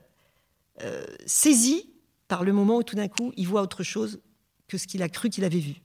[0.82, 1.88] euh, saisi
[2.28, 4.20] par le moment où tout d'un coup il voit autre chose
[4.68, 5.76] que ce qu'il a cru qu'il avait vu.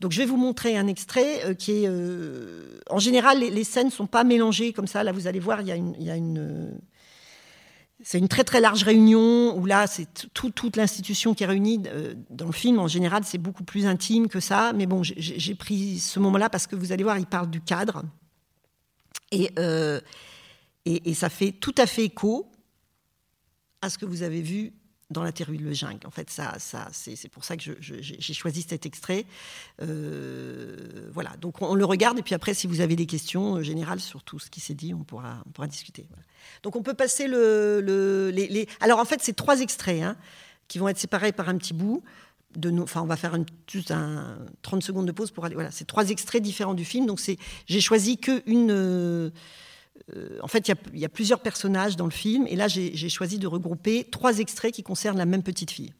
[0.00, 1.88] Donc je vais vous montrer un extrait euh, qui est...
[2.90, 5.04] En général, les, scènes ne sont pas mélangées comme ça.
[5.04, 5.60] Là, vous allez voir.
[5.60, 6.80] Il y a une
[8.02, 11.82] c'est une très très large réunion où là c'est tout, toute l'institution qui est réunie
[11.86, 14.72] euh, dans le film en général c'est beaucoup plus intime que ça.
[14.74, 18.04] Mais bon j'ai pris ce moment-là parce que vous allez voir il parle du cadre.
[19.58, 20.00] Euh,
[20.84, 22.50] et, et ça fait tout à fait écho
[23.82, 24.72] à ce que vous avez vu
[25.10, 26.06] dans la terrible le jungle.
[26.06, 29.26] En fait, ça, ça, c'est pour ça que j'ai choisi cet extrait.
[29.82, 33.62] Euh, voilà, donc on, le regarde et puis après, si vous avez des questions euh,
[33.62, 36.06] générales sur tout ce qui s'est dit, on pourra, on pourra discuter.
[36.62, 37.80] Donc on peut passer le...
[37.80, 38.68] le les.
[38.80, 40.16] Alors en fait, c'est trois extraits hein,
[40.68, 42.02] qui vont être séparés par un petit bout.
[42.56, 45.54] De nos, enfin, on va faire une, juste un 30 secondes de pause pour aller.
[45.54, 47.06] Voilà, c'est trois extraits différents du film.
[47.06, 47.20] Donc
[47.66, 48.70] j'ai choisi que une...
[48.72, 49.30] Euh,
[50.42, 53.46] en fait, il y, a plusieurs personnages dans le film, et là, j'ai choisi de
[53.46, 55.92] regrouper trois extraits qui concernent la même petite fille.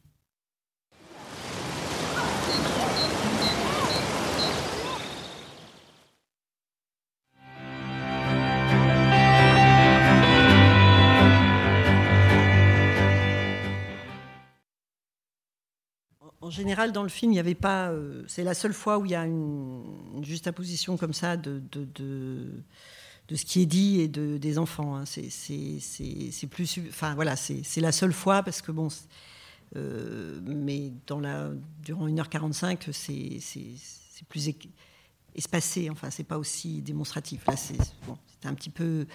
[16.43, 17.91] En général, dans le film, il n'y avait pas.
[17.91, 19.83] Euh, C'est la seule fois où il y a une,
[20.15, 21.61] une juxtaposition comme ça de
[23.31, 24.97] de ce qui est dit et de, des enfants.
[24.97, 25.05] Hein.
[25.05, 28.89] C'est plus, enfin voilà, c'est la seule fois parce que bon,
[29.73, 31.49] mais dans la,
[31.81, 34.51] durant 1h45, c'est plus
[35.33, 37.45] espacé, enfin, c'est pas aussi démonstratif.
[37.47, 39.07] Là, c'est bon, un petit peu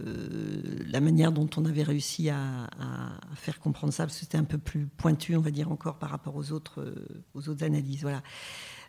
[0.00, 2.68] euh, la manière dont on avait réussi à,
[3.36, 6.10] faire comprendre ça, parce que c'était un peu plus pointu, on va dire encore, par
[6.10, 8.02] rapport aux autres, euh, aux autres analyses.
[8.02, 8.22] Voilà.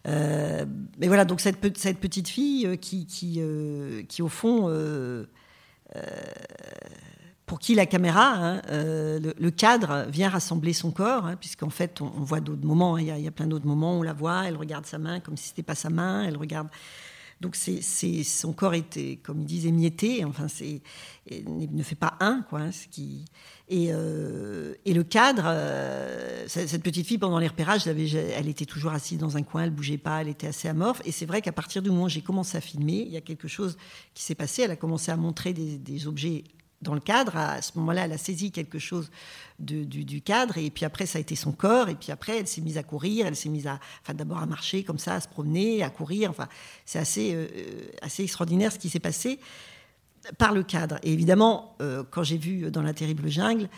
[0.07, 0.65] Euh,
[0.99, 3.41] mais voilà, donc cette, petite fille qui, qui,
[4.07, 4.69] qui au fond,
[7.45, 12.07] pour qui la caméra, hein, le, cadre vient rassembler son corps, hein, puisqu'en fait, on,
[12.07, 14.85] voit d'autres moments, hein, il y, a, plein d'autres moments, on la voit, elle regarde
[14.85, 16.67] sa main comme si c'était pas sa main, elle regarde
[17.45, 20.25] donc c'est, son corps était, comme ils disent, émietté.
[20.25, 20.81] Enfin, c'est,
[21.29, 22.61] ne fait pas un, quoi.
[22.61, 23.23] Hein, ce qui,
[23.69, 28.93] et, euh, et, le cadre, euh, cette petite fille pendant les repérages, elle était toujours
[28.93, 31.03] assise dans un coin, elle bougeait pas, elle était assez amorphe.
[31.05, 33.21] Et c'est vrai qu'à partir du moment où j'ai commencé à filmer, il y a
[33.21, 33.77] quelque chose
[34.15, 34.63] qui s'est passé.
[34.63, 36.45] Elle a commencé à montrer des, des objets
[36.81, 37.37] dans le cadre.
[37.37, 39.09] À ce moment-là, elle a saisi quelque chose
[39.59, 42.61] du, cadre, et puis après, ça a été son corps, et puis après, elle s'est
[42.61, 45.27] mise à courir, elle s'est mise à, enfin, d'abord à marcher comme ça, à se
[45.27, 46.29] promener, à courir.
[46.29, 46.47] Enfin,
[46.85, 47.47] c'est assez, euh,
[48.01, 49.39] assez extraordinaire ce qui s'est passé
[50.37, 50.97] par le cadre.
[51.03, 53.69] Et évidemment, euh, quand j'ai vu dans la terrible jungle,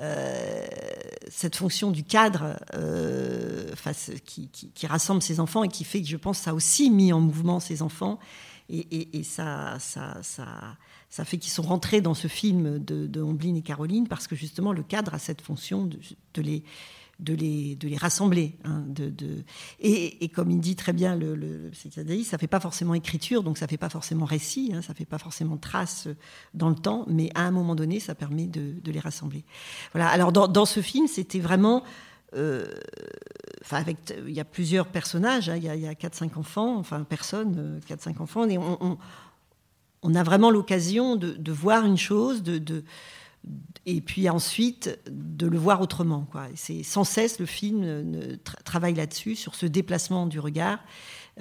[0.00, 0.66] euh,
[1.28, 2.56] cette fonction du cadre
[4.24, 7.14] qui, qui, rassemble ses enfants et qui fait que je pense ça a aussi mis
[7.14, 8.18] en mouvement ses enfants
[8.68, 10.76] et, ça, ça, ça,
[11.16, 14.74] ça fait qu'ils sont rentrés dans ce film de, de et Caroline parce que justement
[14.74, 16.62] le cadre a cette fonction de, les,
[17.20, 18.58] de, les, de les rassembler.
[18.64, 19.14] Hein, de,
[19.80, 23.56] et, comme il dit très bien le, le ça ne fait pas forcément écriture, donc
[23.56, 26.06] ça ne fait pas forcément récit, hein, ça fait pas forcément trace
[26.52, 29.46] dans le temps, mais à un moment donné, ça permet de, les rassembler.
[29.94, 30.10] Voilà.
[30.10, 31.82] Alors dans, ce film, c'était vraiment...
[32.34, 32.66] Euh,
[33.70, 33.96] avec,
[34.26, 38.12] il y a plusieurs personnages, hein, il, y a, 4-5 enfants, enfin personnes, 4-5 euh,
[38.18, 38.98] enfants, et on
[40.14, 42.84] a vraiment l'occasion de, voir une chose, de,
[43.86, 46.26] et puis ensuite de le voir autrement.
[46.54, 50.78] C'est sans cesse le film travaille là-dessus, sur ce déplacement du regard,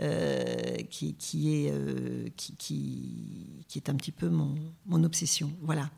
[0.01, 1.15] euh, qui,
[1.53, 5.53] est, euh, qui, est un petit peu mon, obsession.
[5.61, 5.89] Voilà.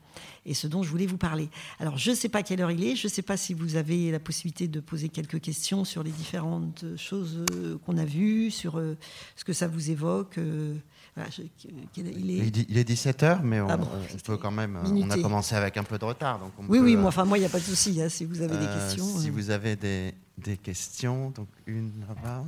[0.46, 1.50] Et ce dont je voulais vous parler.
[1.80, 3.76] Alors, je ne sais pas quelle heure il est, je ne sais pas si vous
[3.76, 8.52] avez la possibilité de poser quelques questions sur les différentes choses euh, qu'on a vues,
[8.52, 8.80] sur
[9.36, 10.40] ce que ça vous évoque
[11.96, 12.90] il, est...
[12.90, 13.78] 17h, mais on, ah
[14.24, 14.78] peut quand même.
[14.86, 16.40] On a commencé avec un peu de retard.
[16.40, 18.42] Donc oui, oui, moi, enfin, moi, il n'y a pas de souci hein, si vous
[18.42, 19.06] avez des euh, questions.
[19.06, 19.32] Si euh.
[19.32, 22.44] vous avez des, des questions, donc une là-bas.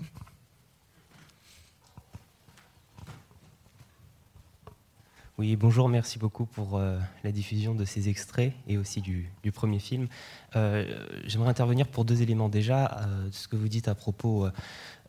[5.38, 9.54] Oui, bonjour, merci beaucoup pour euh, la diffusion de ces extraits et aussi du, du
[9.54, 10.08] premier film.
[10.54, 13.08] J'aimerais intervenir pour deux éléments déjà.
[13.32, 14.50] ce que vous dites à propos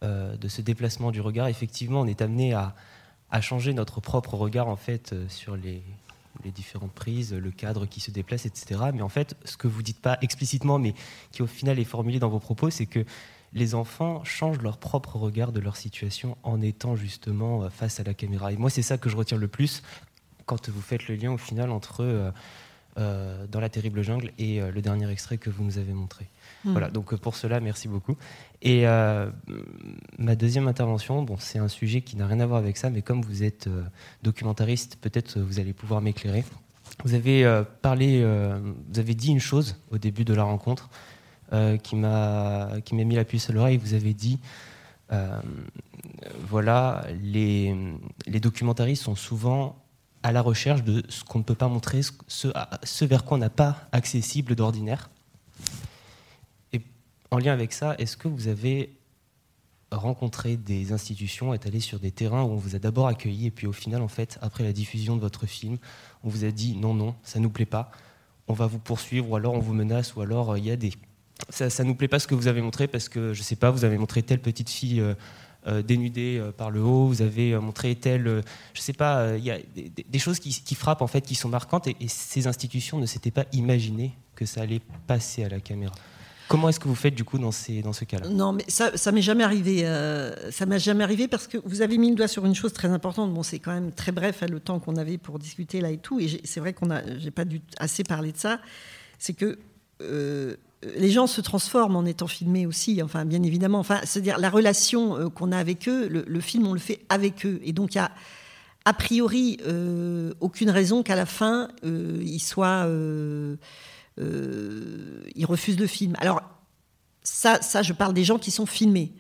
[0.03, 2.77] de ce déplacement du regard, effectivement, on est amené à,
[3.31, 5.83] à changer notre propre regard en fait euh, sur les,
[6.45, 8.81] différentes prises, le cadre qui se déplace, etc.
[8.95, 10.95] Mais en fait, ce que vous dites pas explicitement, mais
[11.33, 13.05] qui au final est formulé dans vos propos, c'est que
[13.53, 18.05] les enfants changent leur propre regard de leur situation en étant justement euh, face à
[18.05, 18.53] la caméra.
[18.53, 19.83] Et moi, c'est ça que je retiens le plus
[20.47, 22.03] quand vous faites le lien au final entre
[22.97, 26.27] euh, Dans la terrible jungle et le dernier extrait que vous nous avez montré.
[26.65, 26.73] Hmm.
[26.73, 28.17] Voilà, donc pour cela, merci beaucoup.
[28.61, 29.31] Et euh,
[30.19, 33.03] ma deuxième intervention, bon, c'est un sujet qui n'a rien à voir avec ça, mais
[33.03, 33.83] comme vous êtes euh,
[34.23, 36.45] documentariste, peut-être vous allez pouvoir m'éclairer.
[37.05, 38.23] Vous avez euh, parlé,
[38.93, 40.91] vous avez dit une chose au début de la rencontre
[41.83, 43.77] qui m'a qui m'a mis la puce à l'oreille.
[43.77, 44.39] Vous avez dit,
[46.49, 47.75] voilà, les,
[48.27, 49.77] les documentaristes sont souvent
[50.23, 52.49] à la recherche de ce qu'on ne peut pas montrer, ce,
[52.83, 55.11] ce vers quoi on n'a pas accessible d'ordinaire.
[57.31, 59.01] En lien avec ça, est-ce que vous avez
[59.93, 63.51] rencontré des institutions, est allé sur des terrains où on vous a d'abord accueilli et
[63.51, 65.79] puis au final, en fait, après la diffusion de votre film,
[66.23, 67.91] on vous a dit non, non, ça nous plaît pas,
[68.49, 70.77] on va vous poursuivre ou alors on vous menace ou alors euh, il y a
[70.77, 70.93] des
[71.49, 73.71] ça, ça nous plaît pas ce que vous avez montré parce que je sais pas,
[73.71, 75.15] vous avez montré telle petite fille euh,
[75.67, 78.43] euh, dénudée par le haut, vous avez montré telle,
[78.75, 81.87] je sais pas, il y a des, choses qui, frappent en fait, qui sont marquantes
[81.87, 85.95] et ces institutions ne s'étaient pas imaginées que ça allait passer à la caméra.
[86.51, 88.29] Comment est-ce que vous faites du coup dans, ces, dans ce cas-là?
[88.29, 89.87] Non, mais ça, ça m'est jamais arrivé.
[89.87, 92.73] Euh, ça m'est jamais arrivé parce que vous avez mis le doigt sur une chose
[92.73, 93.33] très importante.
[93.33, 95.99] Bon, c'est quand même très bref hein, le temps qu'on avait pour discuter là et
[95.99, 96.19] tout.
[96.19, 97.45] Et c'est vrai qu'on a, j'ai pas
[97.79, 98.59] assez parler de ça.
[99.21, 99.61] C'est que
[100.03, 100.57] euh,
[100.97, 103.01] les gens se transforment en étant filmés aussi.
[103.01, 103.79] Enfin, bien évidemment.
[103.79, 107.47] Enfin, c'est-à-dire la relation euh, qu'on a avec eux, le, film, on le fait avec
[107.47, 107.61] eux.
[107.63, 108.11] Et donc il y a
[108.87, 109.59] a priori
[110.41, 113.57] aucune raison qu'à la fin ils soient euh,
[114.19, 116.15] ils refusent le film.
[116.19, 116.43] Alors,
[117.23, 119.13] ça, ça, je parle des gens qui sont filmés.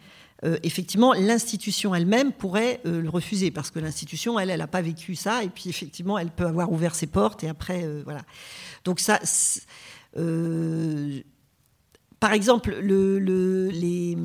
[0.45, 4.80] Euh, effectivement, l'institution elle-même pourrait euh, le refuser parce que l'institution, elle, elle n'a pas
[4.80, 8.22] vécu ça et puis effectivement, elle peut avoir ouvert ses portes et après, voilà.
[8.84, 9.18] Donc ça,
[12.20, 13.18] par exemple, le,
[13.68, 14.16] les,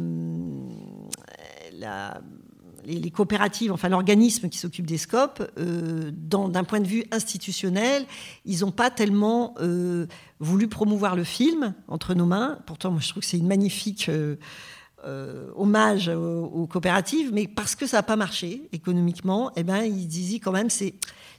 [2.86, 8.06] les, coopératives, enfin l'organisme qui s'occupe des scopes, euh, d'un point de vue institutionnel,
[8.46, 10.08] ils n'ont pas tellement euh,
[10.40, 12.60] voulu promouvoir le film entre nos mains.
[12.66, 17.86] Pourtant, moi, je trouve que c'est une magnifique euh, hommage aux, coopératives, mais parce que
[17.88, 20.96] ça n'a pas marché économiquement, eh ben, ils disaient quand même c'est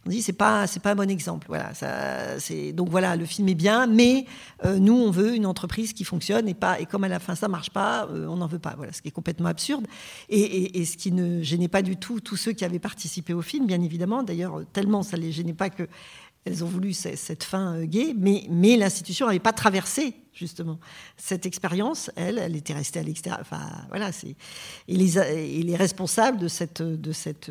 [0.07, 1.47] on dit c'est pas c'est pas un bon exemple.
[1.49, 4.25] Voilà, ça, c'est donc voilà, le film est bien, mais
[4.65, 7.35] euh, nous on veut une entreprise qui fonctionne et pas et comme à la fin
[7.35, 8.75] ça marche pas, euh, on n'en veut pas.
[8.77, 9.87] Voilà, ce qui est complètement absurde
[10.29, 13.67] et, ce qui ne gênait pas du tout tous ceux qui avaient participé au film,
[13.67, 14.23] bien évidemment.
[14.23, 15.89] D'ailleurs, tellement ça les gênait pas que
[16.45, 20.79] elles ont voulu cette fin euh, gay, mais, mais l'institution n'avait pas traversé justement
[21.17, 22.09] cette expérience.
[22.15, 23.41] Elle, elle était restée à l'extérieur.
[23.41, 24.37] Enfin, voilà, c'est
[24.87, 27.51] et les, et les responsables de cette de cette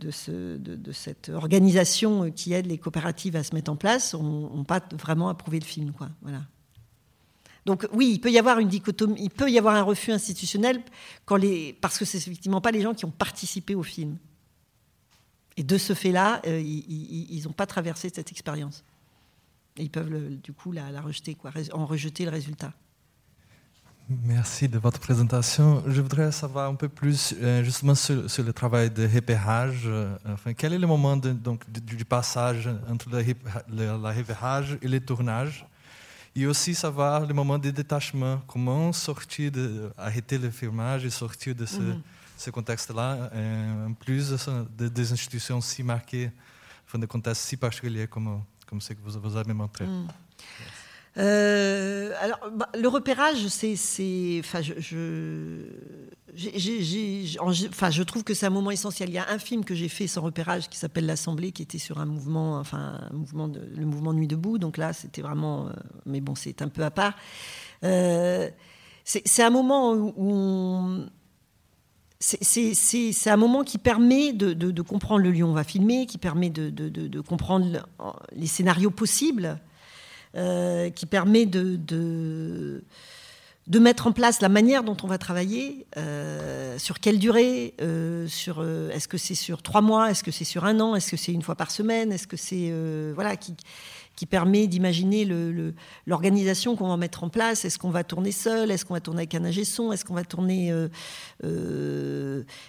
[0.00, 4.64] de, ce, de, cette organisation qui aide les coopératives à se mettre en place n'ont
[4.64, 5.92] pas vraiment approuvé le film.
[5.92, 6.08] Quoi.
[6.22, 6.40] Voilà.
[7.66, 10.82] Donc oui, il peut y avoir une dichotomie, il peut y avoir un refus institutionnel
[11.80, 14.16] parce que c'est effectivement pas les gens qui ont participé au film.
[15.56, 18.82] Et de ce fait-là, euh, ils n'ont pas traversé cette expérience.
[19.76, 21.36] ils peuvent du coup la, rejeter,
[21.72, 22.72] en rejeter le résultat.
[24.10, 25.84] Merci de votre présentation.
[25.86, 29.82] Je voudrais savoir un peu plus euh, justement sur, le travail de repérage.
[29.84, 34.98] Euh, enfin, quel est le moment donc, du passage entre le, la repérage et le
[34.98, 35.64] tournage?
[36.34, 38.42] Et aussi savoir le moment de détachement.
[38.48, 42.52] Comment sortir, de, arrêter le filmage et sortir de ce, mhm.
[42.52, 44.30] contexte-là, euh, en plus
[44.76, 46.32] de, des institutions si marquées,
[46.84, 49.86] enfin, de contextes si particuliers comme, comme ce que vous, vous avez montré.
[49.86, 50.08] Mhm.
[51.20, 53.74] Euh, alors, bah, le repérage, c'est,
[54.40, 55.64] enfin, je,
[57.68, 59.10] enfin, je trouve que c'est un moment essentiel.
[59.10, 61.78] Il y a un film que j'ai fait sans repérage qui s'appelle l'Assemblée, qui était
[61.78, 64.58] sur un mouvement, enfin, un mouvement de, le mouvement Nuit debout.
[64.58, 65.72] Donc là, c'était vraiment, euh,
[66.06, 67.14] mais bon, c'est un peu à part.
[67.84, 68.48] Euh,
[69.04, 71.04] c'est, un moment où
[72.18, 77.20] c'est un moment qui permet de, comprendre le lieu on va filmer, qui permet de
[77.20, 77.86] comprendre
[78.32, 79.60] les scénarios possibles.
[80.36, 86.78] Euh, qui permet de, de, mettre en place la manière dont on va travailler, euh,
[86.78, 88.28] sur quelle durée, euh,
[88.92, 91.32] est-ce que c'est sur trois mois, est-ce que c'est sur un an, est-ce que c'est
[91.32, 92.72] une fois par semaine, est-ce que c'est
[93.12, 93.34] voilà
[94.20, 95.26] qui permet d'imaginer
[96.06, 97.64] l'organisation qu'on va mettre en place.
[97.64, 98.70] Est-ce qu'on va tourner seul?
[98.70, 99.92] Est-ce qu'on va tourner avec un ingé son?
[99.92, 100.70] Est-ce qu'on va tourner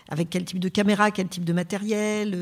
[0.07, 2.37] avec quel type de caméra, quel type de matériel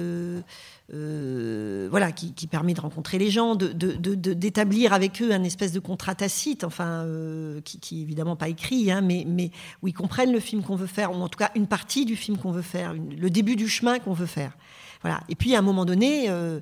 [0.93, 6.14] euh, voilà, qui, permet de rencontrer les gens, d'établir avec eux un espèce de contrat
[6.14, 9.49] tacite, enfin, euh, qui, qui évidemment pas écrit, hein, mais, mais
[9.82, 12.16] où ils comprennent le film qu'on veut faire, ou en tout cas une partie du
[12.16, 14.55] film qu'on veut faire, le début du chemin qu'on veut faire.
[15.01, 15.22] Voilà.
[15.30, 16.60] Et puis à un moment donné, euh,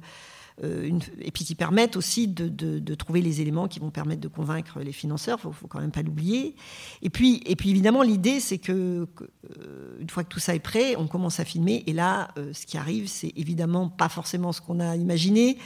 [0.63, 4.79] euh, et puis qui permettent aussi de, trouver les éléments qui vont permettre de convaincre
[4.79, 5.37] les financeurs.
[5.39, 6.55] Il faut, faut quand même pas l'oublier.
[7.01, 10.59] Et puis, et puis évidemment, l'idée, c'est que, euh, une fois que tout ça est
[10.59, 11.83] prêt, on commence à filmer.
[11.85, 15.57] Et là, euh, ce qui arrive, c'est évidemment pas forcément ce qu'on a imaginé.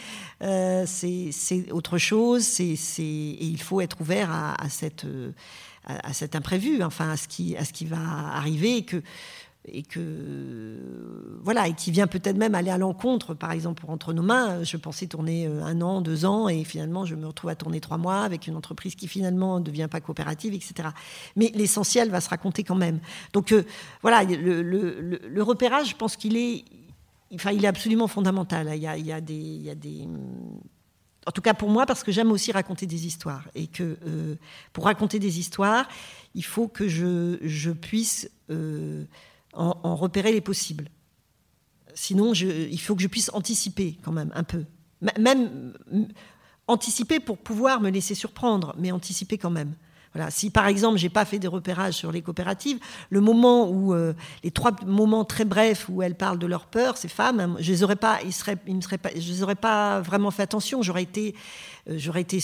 [0.41, 2.59] c'est autre chose.
[2.59, 5.05] Et il faut être ouvert à, cette
[5.85, 9.01] à, cet imprévu, enfin à ce qui à ce qui va arriver et que
[9.65, 14.23] et que voilà et qui vient peut-être même aller à l'encontre par exemple entre nos
[14.23, 14.63] mains.
[14.63, 17.79] Je pensais tourner euh, un an deux ans et finalement je me retrouve à tourner
[17.79, 20.89] trois mois avec une entreprise qui finalement ne devient pas coopérative etc
[21.35, 22.99] mais l'essentiel va se raconter quand même.
[23.33, 23.63] Donc euh,
[24.01, 26.65] voilà le, repérage je pense qu'il est
[27.33, 28.71] enfin il est absolument fondamental.
[28.73, 30.07] Il y a, il y a des il y a des
[31.27, 33.47] en tout cas pour moi, parce que j'aime aussi raconter des histoires.
[33.53, 34.35] Et que euh,
[34.73, 35.87] pour raconter des histoires,
[36.33, 38.29] il faut que je, je puisse
[39.53, 40.89] en, repérer les possibles.
[41.93, 44.65] Sinon, il faut que je puisse anticiper quand même un peu.
[45.19, 45.73] même
[46.67, 49.75] anticiper pour pouvoir me laisser surprendre, mais anticiper quand même.
[50.13, 50.29] Voilà.
[50.29, 52.79] Si par exemple j'ai pas fait des repérages sur les coopératives,
[53.09, 56.97] le moment où euh, les trois moments très brefs où elles parlent de leur peur,
[56.97, 59.55] ces femmes, hein, je les aurais pas, ils seraient, ils seraient pas, je les aurais
[59.55, 60.81] pas vraiment fait attention.
[60.81, 61.33] J'aurais été,
[61.89, 62.43] euh, été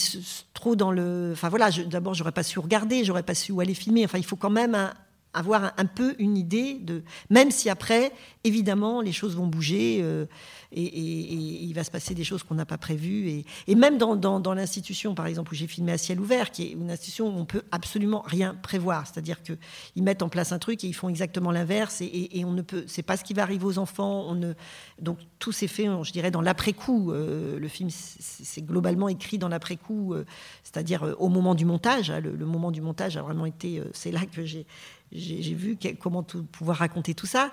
[0.54, 3.74] trop dans le, enfin voilà, d'abord j'aurais pas su regarder, j'aurais pas su où aller
[3.74, 4.04] filmer.
[4.06, 4.94] Enfin il faut quand même un,
[5.34, 8.12] avoir un, peu une idée de, même si après,
[8.44, 10.26] évidemment, les choses vont bouger euh,
[10.72, 13.44] et, il va se passer des choses qu'on n'a pas prévues.
[13.66, 16.90] Et, même dans, l'institution, par exemple, où j'ai filmé à ciel ouvert, qui est une
[16.90, 20.86] institution où on peut absolument rien prévoir, c'est-à-dire qu'ils mettent en place un truc et
[20.86, 23.78] ils font exactement l'inverse et, on ne peut, c'est pas ce qui va arriver aux
[23.78, 24.24] enfants.
[24.28, 24.54] On ne,
[25.00, 27.12] donc tout s'est fait, je dirais, dans l'après-coup.
[27.12, 30.24] Euh, le film, c'est globalement écrit dans l'après-coup, euh,
[30.64, 32.10] c'est-à-dire au moment du montage.
[32.10, 34.66] Hein, le, moment du montage a vraiment été, c'est là que j'ai
[35.12, 37.50] j'ai vu comment pouvoir raconter tout ça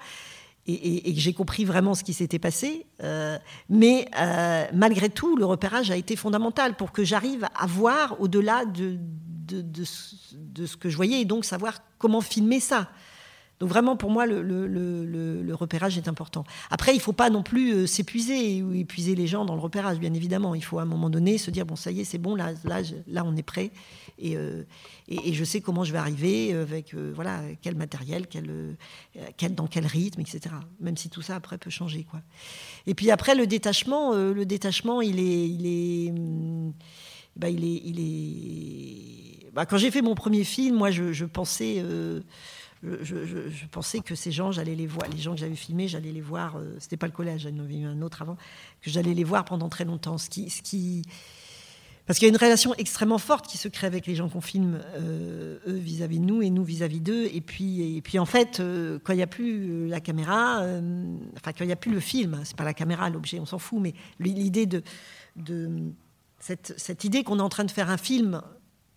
[0.68, 2.88] et, j'ai compris vraiment ce qui s'était passé.
[3.04, 3.38] Euh,
[3.70, 8.66] mais euh, malgré tout, le repérage a été fondamental pour que j'arrive à voir au-delà
[8.66, 8.98] de,
[9.46, 9.84] de, de,
[10.34, 12.90] de, ce que je voyais et donc savoir comment filmer ça.
[13.60, 16.44] Donc vraiment, pour moi, le, repérage est important.
[16.70, 19.62] Après, il ne faut pas non plus euh, s'épuiser ou épuiser les gens dans le
[19.62, 20.54] repérage, bien évidemment.
[20.56, 22.52] Il faut à un moment donné se dire, bon, ça y est, c'est bon, là,
[22.66, 23.72] là, on est prêt.
[24.20, 24.64] Et, euh,
[25.08, 29.68] et, et, je sais comment je vais arriver, avec euh, voilà, quel matériel, quel, dans
[29.68, 30.56] quel rythme, etc.
[30.82, 32.04] Même si tout ça, après, peut changer.
[32.04, 32.22] Quoi.
[32.88, 35.50] Et puis après, le détachement, le détachement, il est...
[35.50, 36.14] Il est
[37.38, 39.52] bah, il est, il est...
[39.52, 41.84] Bah, quand j'ai fait mon premier film, moi, je pensais
[42.84, 46.12] je, je, pensais que ces gens, j'allais les voir, les gens que j'avais filmés, j'allais
[46.12, 46.58] les voir.
[46.58, 48.38] Euh, C'était pas le collège, j'en avais eu un autre avant,
[48.82, 50.18] que j'allais les voir pendant très longtemps.
[50.18, 51.04] Ce qui, ce qui,
[52.06, 54.42] parce qu'il y a une relation extrêmement forte qui se crée avec les gens qu'on
[54.42, 57.28] filme, euh, eux vis-à-vis de nous et nous vis-à-vis d'eux.
[57.34, 60.82] Et puis, et puis en fait, euh, quand il n'y a plus la caméra, euh,
[61.36, 63.58] enfin quand il n'y a plus le film, c'est pas la caméra l'objet, on s'en
[63.58, 64.84] fout, mais l'idée de,
[66.40, 68.42] cette idée qu'on est en train de faire un film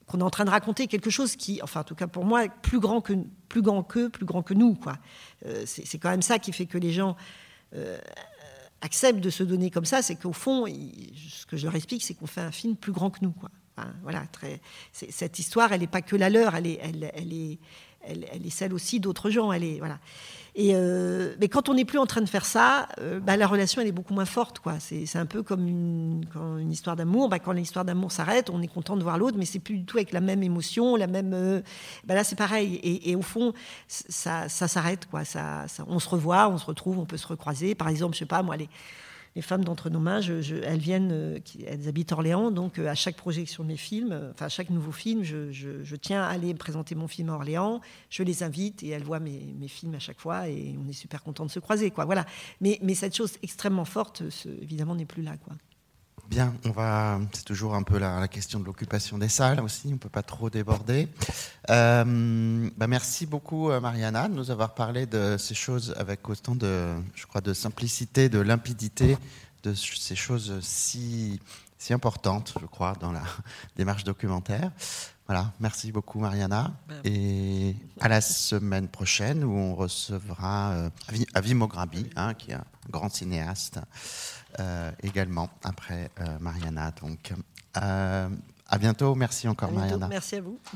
[0.09, 2.49] qu'on est en train de raconter quelque chose qui, enfin en tout cas pour moi,
[2.49, 3.13] plus grand que
[3.49, 4.99] plus grand que plus grand que nous quoi.
[5.47, 7.17] Euh, c'est quand même ça qui fait que les gens
[7.75, 7.99] euh,
[8.81, 12.15] acceptent de se donner comme ça, c'est qu'au fond, ce que je leur explique, c'est
[12.15, 13.51] qu'on fait un film plus grand que nous quoi.
[14.03, 14.61] Voilà, très,
[14.93, 17.59] cette histoire, elle n'est pas que la leur, est, elle est,
[18.03, 19.53] elle, est celle aussi d'autres gens.
[19.53, 19.99] Elle est voilà.
[20.55, 23.47] Et euh, mais quand on n'est plus en train de faire ça, euh, bah, la
[23.47, 24.59] relation elle est beaucoup moins forte.
[24.59, 24.75] quoi.
[24.81, 27.29] C'est un peu comme une histoire d'amour.
[27.29, 29.85] Bah, quand l'histoire d'amour s'arrête, on est content de voir l'autre, mais c'est plus du
[29.85, 31.33] tout avec la même émotion, la même.
[31.33, 31.61] Euh,
[32.05, 32.75] bah, là, c'est pareil.
[32.83, 33.53] Et, et, au fond,
[33.87, 35.07] ça, ça s'arrête.
[35.07, 35.25] quoi.
[35.25, 37.75] Ça, ça, on se revoit, on se retrouve, on peut se recroiser.
[37.75, 38.69] Par exemple, je sais pas moi, les
[39.39, 43.15] les femmes d'entre nos mains, elles viennent, euh, elles habitent Orléans, donc euh, à chaque
[43.15, 46.97] projection de mes films, euh, enfin à chaque nouveau film, je, tiens à aller présenter
[46.97, 50.49] mon film à Orléans, je les invite et elles voient mes, films à chaque fois
[50.49, 52.05] et on est super content de se croiser, quoi.
[52.05, 52.27] Voilà.
[52.61, 54.25] Mais, cette chose extrêmement forte,
[54.61, 55.55] évidemment, n'est plus là, quoi.
[56.29, 57.19] Bien, on va.
[57.33, 59.89] C'est toujours un peu la, la question de l'occupation des salles aussi.
[59.89, 61.09] On ne peut pas trop déborder.
[61.71, 66.95] Euh, bah merci beaucoup, Mariana, de nous avoir parlé de ces choses avec autant de,
[67.15, 69.17] je crois, de simplicité, de limpidité,
[69.63, 71.41] de ces choses si
[71.79, 73.23] si importantes, je crois, dans la
[73.77, 74.73] démarche documentaire.
[75.27, 76.73] Voilà, merci beaucoup, Mariana.
[77.05, 80.91] Et à la semaine prochaine où on recevra euh,
[81.35, 83.79] Avi Mograbi, hein, qui est un grand cinéaste.
[84.61, 86.93] Euh, également après euh, Mariana.
[87.03, 87.33] Donc,
[87.77, 88.29] euh,
[88.67, 89.15] à bientôt.
[89.15, 89.85] Merci encore, à bientôt.
[89.99, 90.09] Mariana.
[90.09, 90.59] Merci à vous.